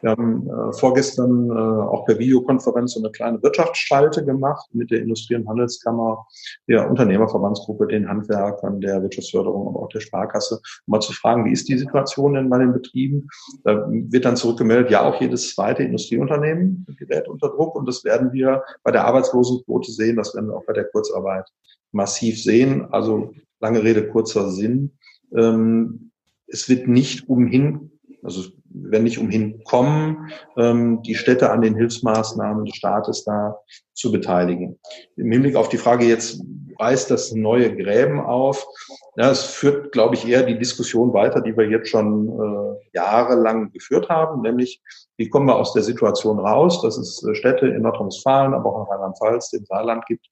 Wir 0.00 0.10
haben 0.10 0.48
äh, 0.48 0.72
vorgestern 0.72 1.50
äh, 1.50 1.52
auch 1.52 2.04
per 2.04 2.18
Videokonferenz 2.18 2.94
so 2.94 3.00
eine 3.00 3.10
kleine 3.10 3.42
Wirtschaftsschalte 3.42 4.24
gemacht 4.24 4.68
mit 4.72 4.90
der 4.90 5.00
Industrie- 5.00 5.36
und 5.36 5.48
Handelskammer, 5.48 6.26
der 6.68 6.90
Unternehmerverbandsgruppe, 6.90 7.86
den 7.86 8.08
Handwerkern, 8.08 8.80
der 8.80 9.02
Wirtschaftsförderung, 9.02 9.68
aber 9.68 9.84
auch 9.84 9.88
der 9.88 10.00
Sparkasse, 10.00 10.60
um 10.86 10.92
mal 10.92 11.00
zu 11.00 11.12
fragen, 11.12 11.44
wie 11.44 11.52
ist 11.52 11.68
die 11.68 11.78
Situation 11.78 12.34
denn 12.34 12.50
bei 12.50 12.58
den 12.58 12.72
Betrieben? 12.72 13.28
Da 13.62 13.86
wird 13.88 14.24
dann 14.24 14.36
zurückgemeldet, 14.36 14.90
ja, 14.90 15.02
auch 15.02 15.20
jedes 15.20 15.54
zweite 15.54 15.84
Industrieunternehmen 15.84 16.86
gerät 16.98 17.28
unter 17.28 17.50
Druck 17.50 17.76
und 17.76 17.86
das 17.86 18.04
werden 18.04 18.32
wir 18.32 18.64
bei 18.82 18.90
der 18.90 19.04
Arbeitslosenquote 19.04 19.92
sehen, 19.92 20.07
das 20.16 20.34
werden 20.34 20.48
wir 20.48 20.56
auch 20.56 20.66
bei 20.66 20.72
der 20.72 20.84
Kurzarbeit 20.84 21.46
massiv 21.92 22.42
sehen. 22.42 22.86
Also 22.92 23.34
lange 23.60 23.82
Rede, 23.82 24.08
kurzer 24.08 24.50
Sinn. 24.50 24.98
Ähm, 25.36 26.10
es 26.46 26.68
wird 26.68 26.88
nicht 26.88 27.28
umhin, 27.28 27.90
also 28.22 28.42
werden 28.70 29.04
nicht 29.04 29.18
umhin 29.18 29.62
kommen, 29.64 30.30
ähm, 30.56 31.02
die 31.02 31.14
Städte 31.14 31.50
an 31.50 31.62
den 31.62 31.74
Hilfsmaßnahmen 31.74 32.64
des 32.64 32.76
Staates 32.76 33.24
da 33.24 33.58
zu 33.94 34.12
beteiligen. 34.12 34.78
Im 35.16 35.30
Hinblick 35.30 35.56
auf 35.56 35.68
die 35.68 35.78
Frage 35.78 36.04
jetzt, 36.04 36.42
reißt 36.78 37.10
das 37.10 37.32
neue 37.32 37.74
Gräben 37.74 38.20
auf? 38.20 38.64
Ja, 39.16 39.30
es 39.30 39.42
führt, 39.42 39.92
glaube 39.92 40.14
ich, 40.14 40.28
eher 40.28 40.44
die 40.44 40.58
Diskussion 40.58 41.12
weiter, 41.12 41.40
die 41.40 41.56
wir 41.56 41.68
jetzt 41.68 41.88
schon 41.88 42.28
äh, 42.28 42.96
jahrelang 42.96 43.72
geführt 43.72 44.08
haben, 44.08 44.42
nämlich 44.42 44.80
wie 45.16 45.28
kommen 45.28 45.46
wir 45.46 45.56
aus 45.56 45.72
der 45.72 45.82
Situation 45.82 46.38
raus, 46.38 46.80
dass 46.82 46.96
es 46.96 47.24
äh, 47.24 47.34
Städte 47.34 47.66
in 47.66 47.82
Nordrhein-Westfalen, 47.82 48.54
aber 48.54 48.72
auch 48.72 48.86
in 48.86 48.92
Rheinland-Pfalz, 48.92 49.50
dem 49.50 49.64
Saarland 49.64 50.06
gibt, 50.06 50.26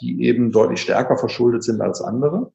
die 0.00 0.24
eben 0.24 0.52
deutlich 0.52 0.80
stärker 0.80 1.18
verschuldet 1.18 1.64
sind 1.64 1.80
als 1.80 2.00
andere 2.00 2.52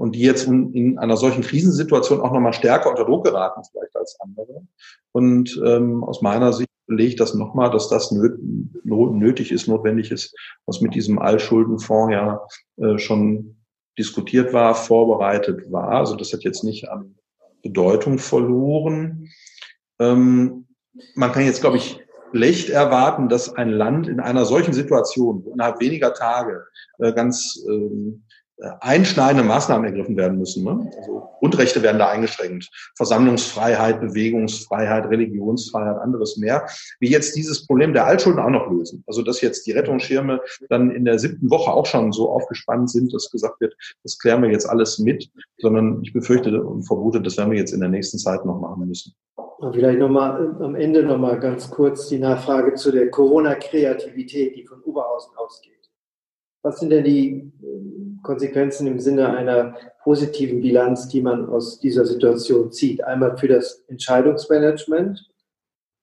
und 0.00 0.12
die 0.12 0.22
jetzt 0.22 0.46
in, 0.46 0.72
in 0.72 0.98
einer 0.98 1.18
solchen 1.18 1.42
Krisensituation 1.42 2.22
auch 2.22 2.32
nochmal 2.32 2.54
stärker 2.54 2.88
unter 2.88 3.04
Druck 3.04 3.22
geraten 3.22 3.60
vielleicht 3.70 3.94
als 3.94 4.16
andere. 4.20 4.66
Und 5.12 5.60
ähm, 5.62 6.02
aus 6.04 6.22
meiner 6.22 6.54
Sicht 6.54 6.70
belegt 6.86 7.20
das 7.20 7.34
nochmal, 7.34 7.70
dass 7.70 7.90
das 7.90 8.10
nötig 8.10 9.52
ist, 9.52 9.68
notwendig 9.68 10.10
ist, 10.10 10.34
was 10.64 10.80
mit 10.80 10.94
diesem 10.94 11.18
Allschuldenfonds 11.18 12.14
ja 12.14 12.40
äh, 12.78 12.98
schon 12.98 13.56
diskutiert 13.98 14.54
war, 14.54 14.74
vorbereitet 14.74 15.70
war. 15.70 15.90
Also 15.90 16.16
das 16.16 16.32
hat 16.32 16.44
jetzt 16.44 16.64
nicht 16.64 16.88
an 16.88 17.16
Bedeutung 17.62 18.16
verloren. 18.16 19.28
Ähm, 19.98 20.66
man 21.14 21.32
kann 21.32 21.44
jetzt, 21.44 21.60
glaube 21.60 21.76
ich, 21.76 22.00
schlecht 22.30 22.70
erwarten, 22.70 23.28
dass 23.28 23.54
ein 23.54 23.68
Land 23.68 24.08
in 24.08 24.18
einer 24.18 24.46
solchen 24.46 24.72
Situation, 24.72 25.44
innerhalb 25.52 25.78
weniger 25.78 26.14
Tage 26.14 26.64
äh, 27.00 27.12
ganz 27.12 27.62
ähm, 27.68 28.24
einschneidende 28.80 29.44
Maßnahmen 29.44 29.86
ergriffen 29.86 30.16
werden 30.16 30.38
müssen. 30.38 30.64
Ne? 30.64 30.90
Also 30.98 31.28
Grundrechte 31.38 31.82
werden 31.82 31.98
da 31.98 32.08
eingeschränkt. 32.08 32.70
Versammlungsfreiheit, 32.96 34.00
Bewegungsfreiheit, 34.00 35.06
Religionsfreiheit, 35.06 35.98
anderes 35.98 36.36
mehr. 36.36 36.66
Wie 36.98 37.10
jetzt 37.10 37.36
dieses 37.36 37.66
Problem 37.66 37.92
der 37.92 38.06
Altschulden 38.06 38.40
auch 38.40 38.50
noch 38.50 38.70
lösen. 38.70 39.02
Also 39.06 39.22
dass 39.22 39.40
jetzt 39.40 39.66
die 39.66 39.72
Rettungsschirme 39.72 40.40
dann 40.68 40.90
in 40.90 41.04
der 41.04 41.18
siebten 41.18 41.50
Woche 41.50 41.72
auch 41.72 41.86
schon 41.86 42.12
so 42.12 42.30
aufgespannt 42.30 42.90
sind, 42.90 43.12
dass 43.14 43.30
gesagt 43.30 43.60
wird, 43.60 43.74
das 44.02 44.18
klären 44.18 44.42
wir 44.42 44.50
jetzt 44.50 44.68
alles 44.68 44.98
mit, 44.98 45.30
sondern 45.58 46.00
ich 46.02 46.12
befürchte 46.12 46.62
und 46.62 46.82
vermute, 46.82 47.20
das 47.20 47.36
werden 47.36 47.50
wir 47.50 47.58
jetzt 47.58 47.72
in 47.72 47.80
der 47.80 47.88
nächsten 47.88 48.18
Zeit 48.18 48.44
noch 48.44 48.60
machen 48.60 48.86
müssen. 48.86 49.14
Vielleicht 49.72 49.98
nochmal 49.98 50.56
am 50.60 50.74
Ende 50.74 51.02
nochmal 51.02 51.38
ganz 51.38 51.70
kurz 51.70 52.08
die 52.08 52.18
Nachfrage 52.18 52.74
zu 52.74 52.90
der 52.90 53.10
Corona-Kreativität, 53.10 54.56
die 54.56 54.66
von 54.66 54.80
Oberhausen 54.82 55.36
ausgeht. 55.36 55.79
Was 56.62 56.80
sind 56.80 56.90
denn 56.90 57.04
die 57.04 57.52
Konsequenzen 58.22 58.86
im 58.86 59.00
Sinne 59.00 59.34
einer 59.34 59.74
positiven 60.02 60.60
Bilanz, 60.60 61.08
die 61.08 61.22
man 61.22 61.48
aus 61.48 61.78
dieser 61.78 62.04
Situation 62.04 62.72
zieht. 62.72 63.04
Einmal 63.04 63.36
für 63.36 63.48
das 63.48 63.84
Entscheidungsmanagement. 63.88 65.30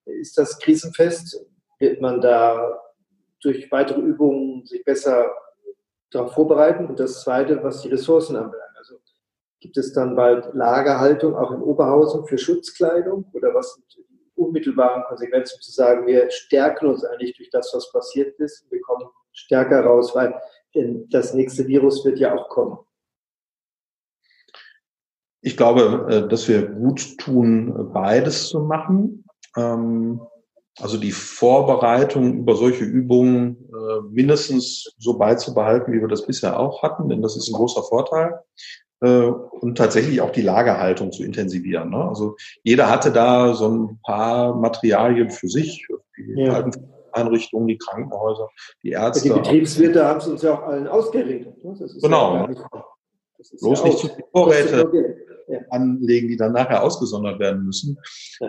Ist 0.04 0.38
das 0.38 0.58
krisenfest? 0.58 1.44
Wird 1.78 2.00
man 2.00 2.20
da 2.20 2.80
durch 3.40 3.70
weitere 3.70 4.00
Übungen 4.00 4.66
sich 4.66 4.84
besser 4.84 5.30
darauf 6.10 6.32
vorbereiten? 6.32 6.86
Und 6.86 6.98
das 6.98 7.22
Zweite, 7.22 7.62
was 7.62 7.82
die 7.82 7.88
Ressourcen 7.88 8.36
anbelangt. 8.36 8.76
Also 8.76 8.96
gibt 9.60 9.76
es 9.76 9.92
dann 9.92 10.16
bald 10.16 10.54
Lagerhaltung 10.54 11.36
auch 11.36 11.50
in 11.52 11.60
Oberhausen 11.60 12.24
für 12.26 12.38
Schutzkleidung? 12.38 13.26
Oder 13.32 13.54
was 13.54 13.74
sind 13.74 13.84
die 13.96 14.06
unmittelbaren 14.36 15.02
Konsequenzen, 15.04 15.60
zu 15.60 15.72
sagen, 15.72 16.06
wir 16.06 16.30
stärken 16.30 16.86
uns 16.86 17.04
eigentlich 17.04 17.36
durch 17.36 17.50
das, 17.50 17.72
was 17.74 17.90
passiert 17.90 18.38
ist. 18.38 18.70
Wir 18.70 18.80
kommen 18.82 19.08
stärker 19.38 19.84
raus, 19.84 20.14
weil 20.14 20.34
denn 20.74 21.08
das 21.10 21.34
nächste 21.34 21.66
Virus 21.66 22.04
wird 22.04 22.18
ja 22.18 22.34
auch 22.34 22.48
kommen. 22.48 22.78
Ich 25.40 25.56
glaube, 25.56 26.06
äh, 26.10 26.28
dass 26.28 26.48
wir 26.48 26.66
gut 26.66 27.18
tun, 27.18 27.90
beides 27.92 28.48
zu 28.48 28.60
machen. 28.60 29.24
Ähm, 29.56 30.20
also 30.80 30.96
die 30.96 31.12
Vorbereitung 31.12 32.34
über 32.34 32.54
solche 32.54 32.84
Übungen 32.84 33.68
äh, 33.72 34.00
mindestens 34.10 34.94
so 34.98 35.16
beizubehalten, 35.16 35.92
wie 35.92 36.00
wir 36.00 36.08
das 36.08 36.26
bisher 36.26 36.58
auch 36.58 36.82
hatten, 36.82 37.08
denn 37.08 37.22
das 37.22 37.36
ist 37.36 37.48
ein 37.48 37.54
großer 37.54 37.82
Vorteil. 37.82 38.40
Äh, 39.00 39.26
und 39.26 39.78
tatsächlich 39.78 40.20
auch 40.20 40.30
die 40.30 40.42
Lagerhaltung 40.42 41.12
zu 41.12 41.24
intensivieren. 41.24 41.90
Ne? 41.90 42.04
Also 42.08 42.36
jeder 42.62 42.90
hatte 42.90 43.12
da 43.12 43.54
so 43.54 43.68
ein 43.68 44.00
paar 44.04 44.54
Materialien 44.56 45.30
für 45.30 45.48
sich, 45.48 45.86
die 46.16 46.42
ja. 46.42 46.68
Einrichtungen, 47.12 47.68
die 47.68 47.78
Krankenhäuser, 47.78 48.48
die 48.82 48.90
Ärzte. 48.90 49.28
Ja, 49.28 49.34
die 49.34 49.40
Betriebswirte 49.40 50.04
haben 50.04 50.18
es 50.18 50.26
uns 50.26 50.42
ja 50.42 50.54
auch 50.54 50.62
allen 50.62 50.86
ausgerichtet. 50.86 51.62
Ne? 51.64 51.76
genau. 52.02 52.34
Ja 52.34 52.46
nicht, 52.46 52.62
Bloß 53.60 53.84
nicht 53.84 53.98
zu 53.98 54.08
viele 54.08 54.26
Vorräte 54.32 54.90
ja. 55.48 55.58
anlegen, 55.70 56.28
die 56.28 56.36
dann 56.36 56.52
nachher 56.52 56.82
ausgesondert 56.82 57.38
werden 57.38 57.64
müssen. 57.64 57.96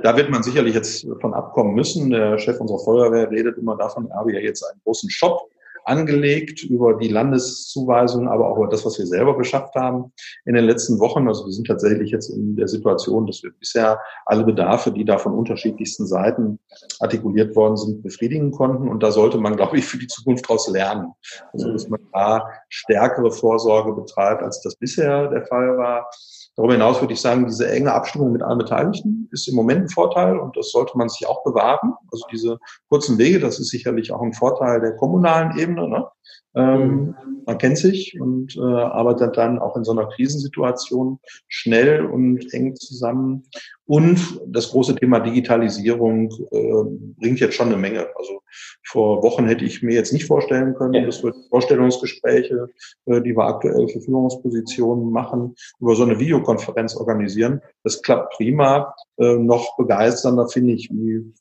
Da 0.03 0.17
wird 0.17 0.29
man 0.29 0.43
sicherlich 0.43 0.73
jetzt 0.73 1.07
von 1.21 1.33
abkommen 1.33 1.75
müssen. 1.75 2.09
Der 2.09 2.37
Chef 2.39 2.59
unserer 2.59 2.79
Feuerwehr 2.79 3.29
redet 3.29 3.57
immer 3.57 3.77
davon, 3.77 4.09
er 4.09 4.17
habe 4.17 4.33
ja 4.33 4.39
jetzt 4.39 4.63
einen 4.63 4.81
großen 4.83 5.09
Shop 5.09 5.49
angelegt 5.89 6.63
über 6.63 6.93
die 6.93 7.07
Landeszuweisung, 7.07 8.27
aber 8.27 8.49
auch 8.49 8.57
über 8.57 8.67
das, 8.67 8.85
was 8.85 8.99
wir 8.99 9.07
selber 9.07 9.35
beschafft 9.35 9.75
haben 9.75 10.13
in 10.45 10.53
den 10.53 10.65
letzten 10.65 10.99
Wochen. 10.99 11.27
Also 11.27 11.45
wir 11.45 11.51
sind 11.51 11.67
tatsächlich 11.67 12.11
jetzt 12.11 12.29
in 12.29 12.55
der 12.55 12.67
Situation, 12.67 13.25
dass 13.25 13.41
wir 13.43 13.51
bisher 13.59 13.99
alle 14.25 14.43
Bedarfe, 14.43 14.91
die 14.91 15.03
da 15.03 15.17
von 15.17 15.33
unterschiedlichsten 15.33 16.05
Seiten 16.05 16.59
artikuliert 16.99 17.55
worden 17.55 17.75
sind, 17.75 18.03
befriedigen 18.03 18.51
konnten. 18.51 18.87
Und 18.87 19.01
da 19.01 19.11
sollte 19.11 19.39
man, 19.39 19.55
glaube 19.55 19.77
ich, 19.77 19.85
für 19.85 19.97
die 19.97 20.07
Zukunft 20.07 20.45
daraus 20.45 20.69
lernen. 20.69 21.11
Also 21.53 21.71
dass 21.71 21.89
man 21.89 21.99
da 22.13 22.47
stärkere 22.69 23.31
Vorsorge 23.31 23.93
betreibt, 23.93 24.43
als 24.43 24.61
das 24.61 24.75
bisher 24.75 25.27
der 25.27 25.45
Fall 25.47 25.77
war. 25.77 26.09
Darüber 26.55 26.73
hinaus 26.73 26.99
würde 26.99 27.13
ich 27.13 27.21
sagen, 27.21 27.47
diese 27.47 27.69
enge 27.69 27.93
Abstimmung 27.93 28.33
mit 28.33 28.41
allen 28.41 28.57
Beteiligten 28.57 29.29
ist 29.31 29.47
im 29.47 29.55
Moment 29.55 29.83
ein 29.83 29.89
Vorteil 29.89 30.37
und 30.37 30.57
das 30.57 30.71
sollte 30.71 30.97
man 30.97 31.07
sich 31.07 31.25
auch 31.25 31.41
bewahren. 31.43 31.93
Also 32.11 32.25
diese 32.33 32.59
kurzen 32.89 33.17
Wege, 33.17 33.39
das 33.39 33.59
ist 33.59 33.69
sicherlich 33.69 34.11
auch 34.11 34.21
ein 34.21 34.33
Vorteil 34.33 34.81
der 34.81 34.97
kommunalen 34.97 35.57
Ebene 35.57 35.78
Stunde. 35.79 35.89
Ne? 35.89 36.07
Ähm, 36.55 37.15
man 37.45 37.57
kennt 37.57 37.77
sich 37.77 38.19
und 38.19 38.55
äh, 38.57 38.61
arbeitet 38.61 39.37
dann 39.37 39.59
auch 39.59 39.75
in 39.75 39.83
so 39.83 39.91
einer 39.91 40.07
Krisensituation 40.07 41.19
schnell 41.47 42.05
und 42.05 42.53
eng 42.53 42.75
zusammen. 42.75 43.43
Und 43.85 44.41
das 44.47 44.69
große 44.69 44.95
Thema 44.95 45.19
Digitalisierung 45.19 46.31
äh, 46.51 47.19
bringt 47.19 47.39
jetzt 47.39 47.55
schon 47.55 47.67
eine 47.67 47.77
Menge. 47.77 48.07
Also 48.15 48.41
vor 48.83 49.23
Wochen 49.23 49.45
hätte 49.45 49.65
ich 49.65 49.81
mir 49.83 49.93
jetzt 49.93 50.13
nicht 50.13 50.25
vorstellen 50.25 50.75
können, 50.75 50.95
ja. 50.95 51.05
dass 51.05 51.23
wir 51.23 51.33
Vorstellungsgespräche, 51.49 52.69
äh, 53.05 53.21
die 53.21 53.35
wir 53.35 53.45
aktuell 53.45 53.87
für 53.87 54.01
Führungspositionen 54.01 55.11
machen, 55.11 55.55
über 55.79 55.95
so 55.95 56.03
eine 56.03 56.19
Videokonferenz 56.19 56.95
organisieren. 56.95 57.61
Das 57.83 58.01
klappt 58.01 58.35
prima. 58.35 58.93
Äh, 59.17 59.35
noch 59.35 59.77
begeisternder 59.77 60.47
finde 60.47 60.73
ich, 60.73 60.89
wie 60.91 61.33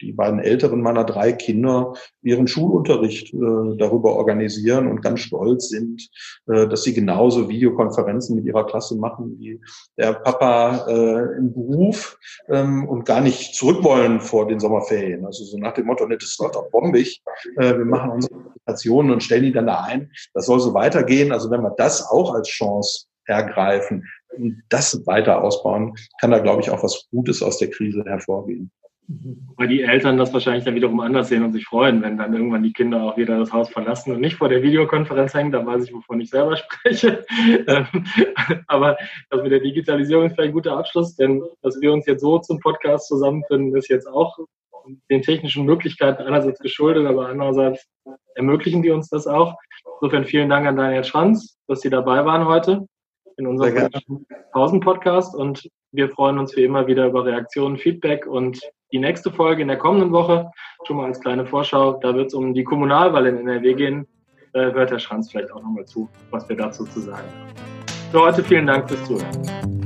die 0.00 0.12
beiden 0.12 0.40
älteren 0.40 0.80
meiner 0.80 1.04
drei 1.04 1.32
Kinder 1.32 1.94
ihren 2.22 2.46
Schulunterricht 2.46 3.32
äh, 3.32 3.76
darüber 3.78 4.14
organisieren 4.14 4.88
und 4.88 5.02
ganz 5.02 5.20
stolz 5.20 5.68
sind, 5.68 6.08
äh, 6.46 6.66
dass 6.68 6.82
sie 6.82 6.94
genauso 6.94 7.48
Videokonferenzen 7.48 8.36
mit 8.36 8.44
ihrer 8.44 8.66
Klasse 8.66 8.96
machen 8.96 9.36
wie 9.38 9.60
der 9.96 10.14
Papa 10.14 10.86
äh, 10.88 11.38
im 11.38 11.52
Beruf 11.52 12.18
ähm, 12.48 12.88
und 12.88 13.04
gar 13.04 13.20
nicht 13.20 13.54
zurück 13.54 13.82
wollen 13.84 14.20
vor 14.20 14.46
den 14.46 14.60
Sommerferien. 14.60 15.24
Also 15.24 15.44
so 15.44 15.58
nach 15.58 15.74
dem 15.74 15.86
Motto, 15.86 16.06
ne, 16.06 16.16
das 16.16 16.30
ist 16.30 16.40
doch 16.40 16.70
bombig. 16.70 17.22
Äh, 17.56 17.78
wir 17.78 17.84
machen 17.84 18.10
unsere 18.10 18.34
Präsentationen 18.34 19.12
und 19.12 19.22
stellen 19.22 19.44
die 19.44 19.52
dann 19.52 19.66
da 19.66 19.82
ein. 19.82 20.10
Das 20.34 20.46
soll 20.46 20.60
so 20.60 20.74
weitergehen. 20.74 21.32
Also 21.32 21.50
wenn 21.50 21.62
wir 21.62 21.74
das 21.76 22.06
auch 22.08 22.34
als 22.34 22.48
Chance 22.48 23.06
ergreifen 23.26 24.04
und 24.36 24.62
das 24.68 25.06
weiter 25.06 25.42
ausbauen, 25.42 25.94
kann 26.20 26.30
da, 26.30 26.38
glaube 26.38 26.62
ich, 26.62 26.70
auch 26.70 26.82
was 26.82 27.06
Gutes 27.10 27.42
aus 27.42 27.58
der 27.58 27.70
Krise 27.70 28.04
hervorgehen. 28.04 28.70
Weil 29.56 29.68
die 29.68 29.82
Eltern 29.82 30.18
das 30.18 30.32
wahrscheinlich 30.32 30.64
dann 30.64 30.74
wiederum 30.74 31.00
anders 31.00 31.28
sehen 31.28 31.44
und 31.44 31.52
sich 31.52 31.64
freuen, 31.64 32.02
wenn 32.02 32.18
dann 32.18 32.34
irgendwann 32.34 32.62
die 32.62 32.72
Kinder 32.72 33.02
auch 33.02 33.16
wieder 33.16 33.38
das 33.38 33.52
Haus 33.52 33.68
verlassen 33.68 34.12
und 34.12 34.20
nicht 34.20 34.36
vor 34.36 34.48
der 34.48 34.62
Videokonferenz 34.62 35.32
hängen, 35.32 35.52
da 35.52 35.64
weiß 35.64 35.84
ich, 35.84 35.94
wovon 35.94 36.20
ich 36.20 36.30
selber 36.30 36.56
spreche. 36.56 37.24
Ähm, 37.66 37.86
aber 38.66 38.96
das 39.30 39.42
mit 39.42 39.52
der 39.52 39.60
Digitalisierung 39.60 40.26
ist 40.26 40.34
vielleicht 40.34 40.50
ein 40.50 40.54
guter 40.54 40.76
Abschluss, 40.76 41.14
denn 41.14 41.42
dass 41.62 41.80
wir 41.80 41.92
uns 41.92 42.06
jetzt 42.06 42.20
so 42.20 42.38
zum 42.38 42.58
Podcast 42.58 43.08
zusammenfinden, 43.08 43.76
ist 43.76 43.88
jetzt 43.88 44.08
auch 44.08 44.36
den 45.10 45.22
technischen 45.22 45.64
Möglichkeiten 45.64 46.22
einerseits 46.22 46.60
geschuldet, 46.60 47.06
aber 47.06 47.28
andererseits 47.28 47.86
ermöglichen 48.34 48.82
die 48.82 48.90
uns 48.90 49.08
das 49.08 49.26
auch. 49.26 49.54
Insofern 50.00 50.24
vielen 50.24 50.48
Dank 50.48 50.66
an 50.66 50.76
Daniel 50.76 51.04
Schranz, 51.04 51.58
dass 51.66 51.80
Sie 51.80 51.90
dabei 51.90 52.24
waren 52.24 52.46
heute 52.46 52.86
in 53.36 53.46
unserem 53.46 53.90
Pausen-Podcast 54.52 55.34
und 55.34 55.68
wir 55.96 56.10
freuen 56.10 56.38
uns 56.38 56.54
wie 56.56 56.64
immer 56.64 56.86
wieder 56.86 57.06
über 57.06 57.24
Reaktionen, 57.24 57.78
Feedback 57.78 58.26
und 58.26 58.60
die 58.92 58.98
nächste 58.98 59.32
Folge 59.32 59.62
in 59.62 59.68
der 59.68 59.78
kommenden 59.78 60.12
Woche, 60.12 60.50
schon 60.86 60.98
mal 60.98 61.06
als 61.06 61.20
kleine 61.20 61.46
Vorschau, 61.46 61.94
da 61.94 62.14
wird 62.14 62.28
es 62.28 62.34
um 62.34 62.54
die 62.54 62.64
Kommunalwahl 62.64 63.26
in 63.26 63.38
NRW 63.38 63.74
gehen. 63.74 64.06
Da 64.52 64.70
hört 64.70 64.90
Herr 64.90 64.98
Schranz 64.98 65.30
vielleicht 65.30 65.50
auch 65.52 65.62
nochmal 65.62 65.86
zu, 65.86 66.08
was 66.30 66.48
wir 66.48 66.56
dazu 66.56 66.84
zu 66.84 67.00
sagen 67.00 67.26
haben. 67.26 68.10
Für 68.12 68.20
heute 68.20 68.44
vielen 68.44 68.66
Dank 68.66 68.88
fürs 68.88 69.04
Zuhören. 69.04 69.85